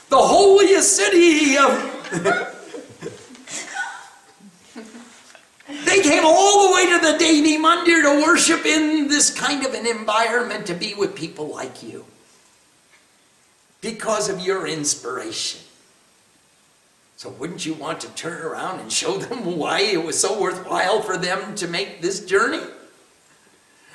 [0.10, 2.56] the holiest city of.
[5.86, 9.74] They came all the way to the Devi Mandir to worship in this kind of
[9.74, 12.06] an environment to be with people like you.
[13.82, 15.62] Because of your inspiration.
[17.16, 21.02] So wouldn't you want to turn around and show them why it was so worthwhile
[21.02, 22.64] for them to make this journey?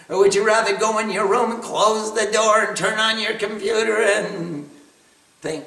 [0.09, 3.19] Or would you rather go in your room and close the door and turn on
[3.19, 4.69] your computer and
[5.41, 5.65] think?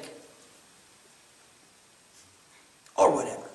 [2.94, 3.48] Or whatever.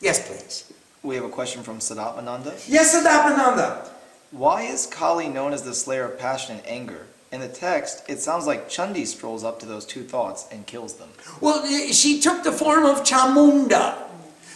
[0.00, 0.71] Yes, please.
[1.02, 2.64] We have a question from Sadatmananda.
[2.68, 3.88] Yes, Adapananda.
[4.30, 7.06] Why is Kali known as the slayer of passion and anger?
[7.32, 10.94] In the text, it sounds like Chandi strolls up to those two thoughts and kills
[10.94, 11.08] them.
[11.40, 13.98] Well, she took the form of Chamunda.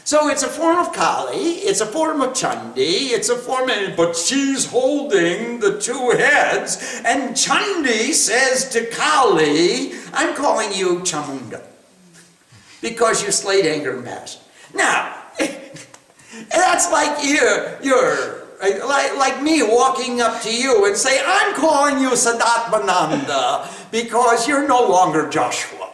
[0.05, 3.97] So it's a form of Kali, it's a form of Chandi, it's a form of,
[3.97, 11.61] but she's holding the two heads, and Chandi says to Kali, I'm calling you Chamunda,
[12.81, 14.43] because you slayed anger and passion.
[14.75, 15.25] Now,
[16.51, 18.47] that's like you're, you're
[18.87, 24.67] like, like me walking up to you and say, I'm calling you Sadatmananda because you're
[24.67, 25.91] no longer Joshua.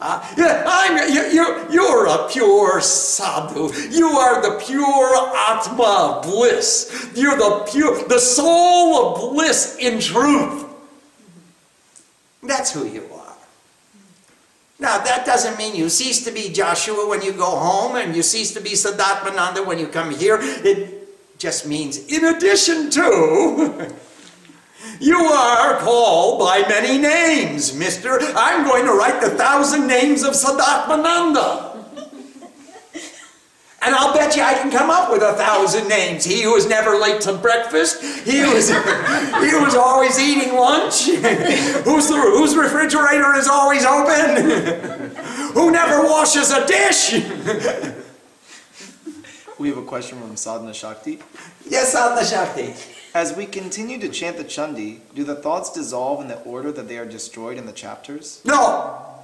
[0.00, 3.72] Uh, I'm, you, you, you're a pure sadhu.
[3.90, 7.10] You are the pure atma of bliss.
[7.16, 10.66] You're the pure, the soul of bliss in truth.
[12.44, 13.17] That's who you are.
[14.80, 18.22] Now, that doesn't mean you cease to be Joshua when you go home and you
[18.22, 20.38] cease to be Sadatmananda when you come here.
[20.40, 23.92] It just means, in addition to,
[25.00, 28.20] you are called by many names, mister.
[28.36, 31.77] I'm going to write the thousand names of Sadatmananda.
[33.80, 36.24] And I'll bet you I can come up with a thousand names.
[36.24, 38.02] He who was never late to breakfast.
[38.24, 41.06] He was, he was always eating lunch.
[41.84, 45.10] Whose, whose refrigerator is always open.
[45.54, 47.12] Who never washes a dish.
[49.58, 51.20] We have a question from Sadhana Shakti.
[51.68, 52.74] Yes, Sadhana Shakti.
[53.14, 56.86] As we continue to chant the Chandi, do the thoughts dissolve in the order that
[56.88, 58.42] they are destroyed in the chapters?
[58.44, 59.17] No.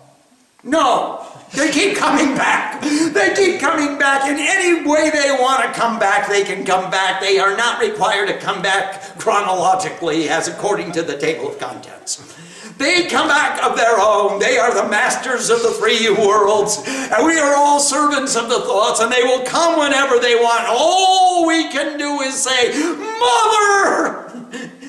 [0.64, 2.82] No, they keep coming back.
[2.82, 6.28] They keep coming back in any way they want to come back.
[6.28, 7.20] They can come back.
[7.20, 12.34] They are not required to come back chronologically as according to the table of contents.
[12.78, 14.40] They come back of their own.
[14.40, 16.82] They are the masters of the three worlds.
[16.86, 20.66] And we are all servants of the thoughts, and they will come whenever they want.
[20.66, 24.28] All we can do is say, Mother,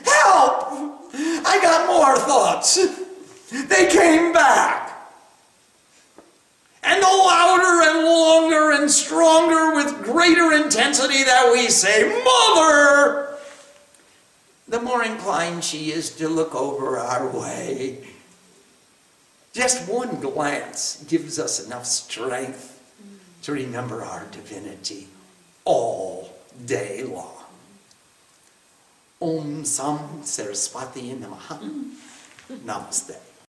[0.03, 0.71] help!
[1.45, 2.80] I got more thoughts.
[3.51, 4.84] They came back.
[6.86, 13.38] And the louder and longer and stronger with greater intensity that we say, Mother,
[14.67, 18.07] the more inclined she is to look over our way.
[19.53, 22.73] Just one glance gives us enough strength
[23.43, 25.07] to remember our divinity
[25.63, 26.29] all
[26.65, 27.31] day long.
[29.21, 31.89] Om Sam Saraswati Namaha.
[32.65, 33.15] Namaste.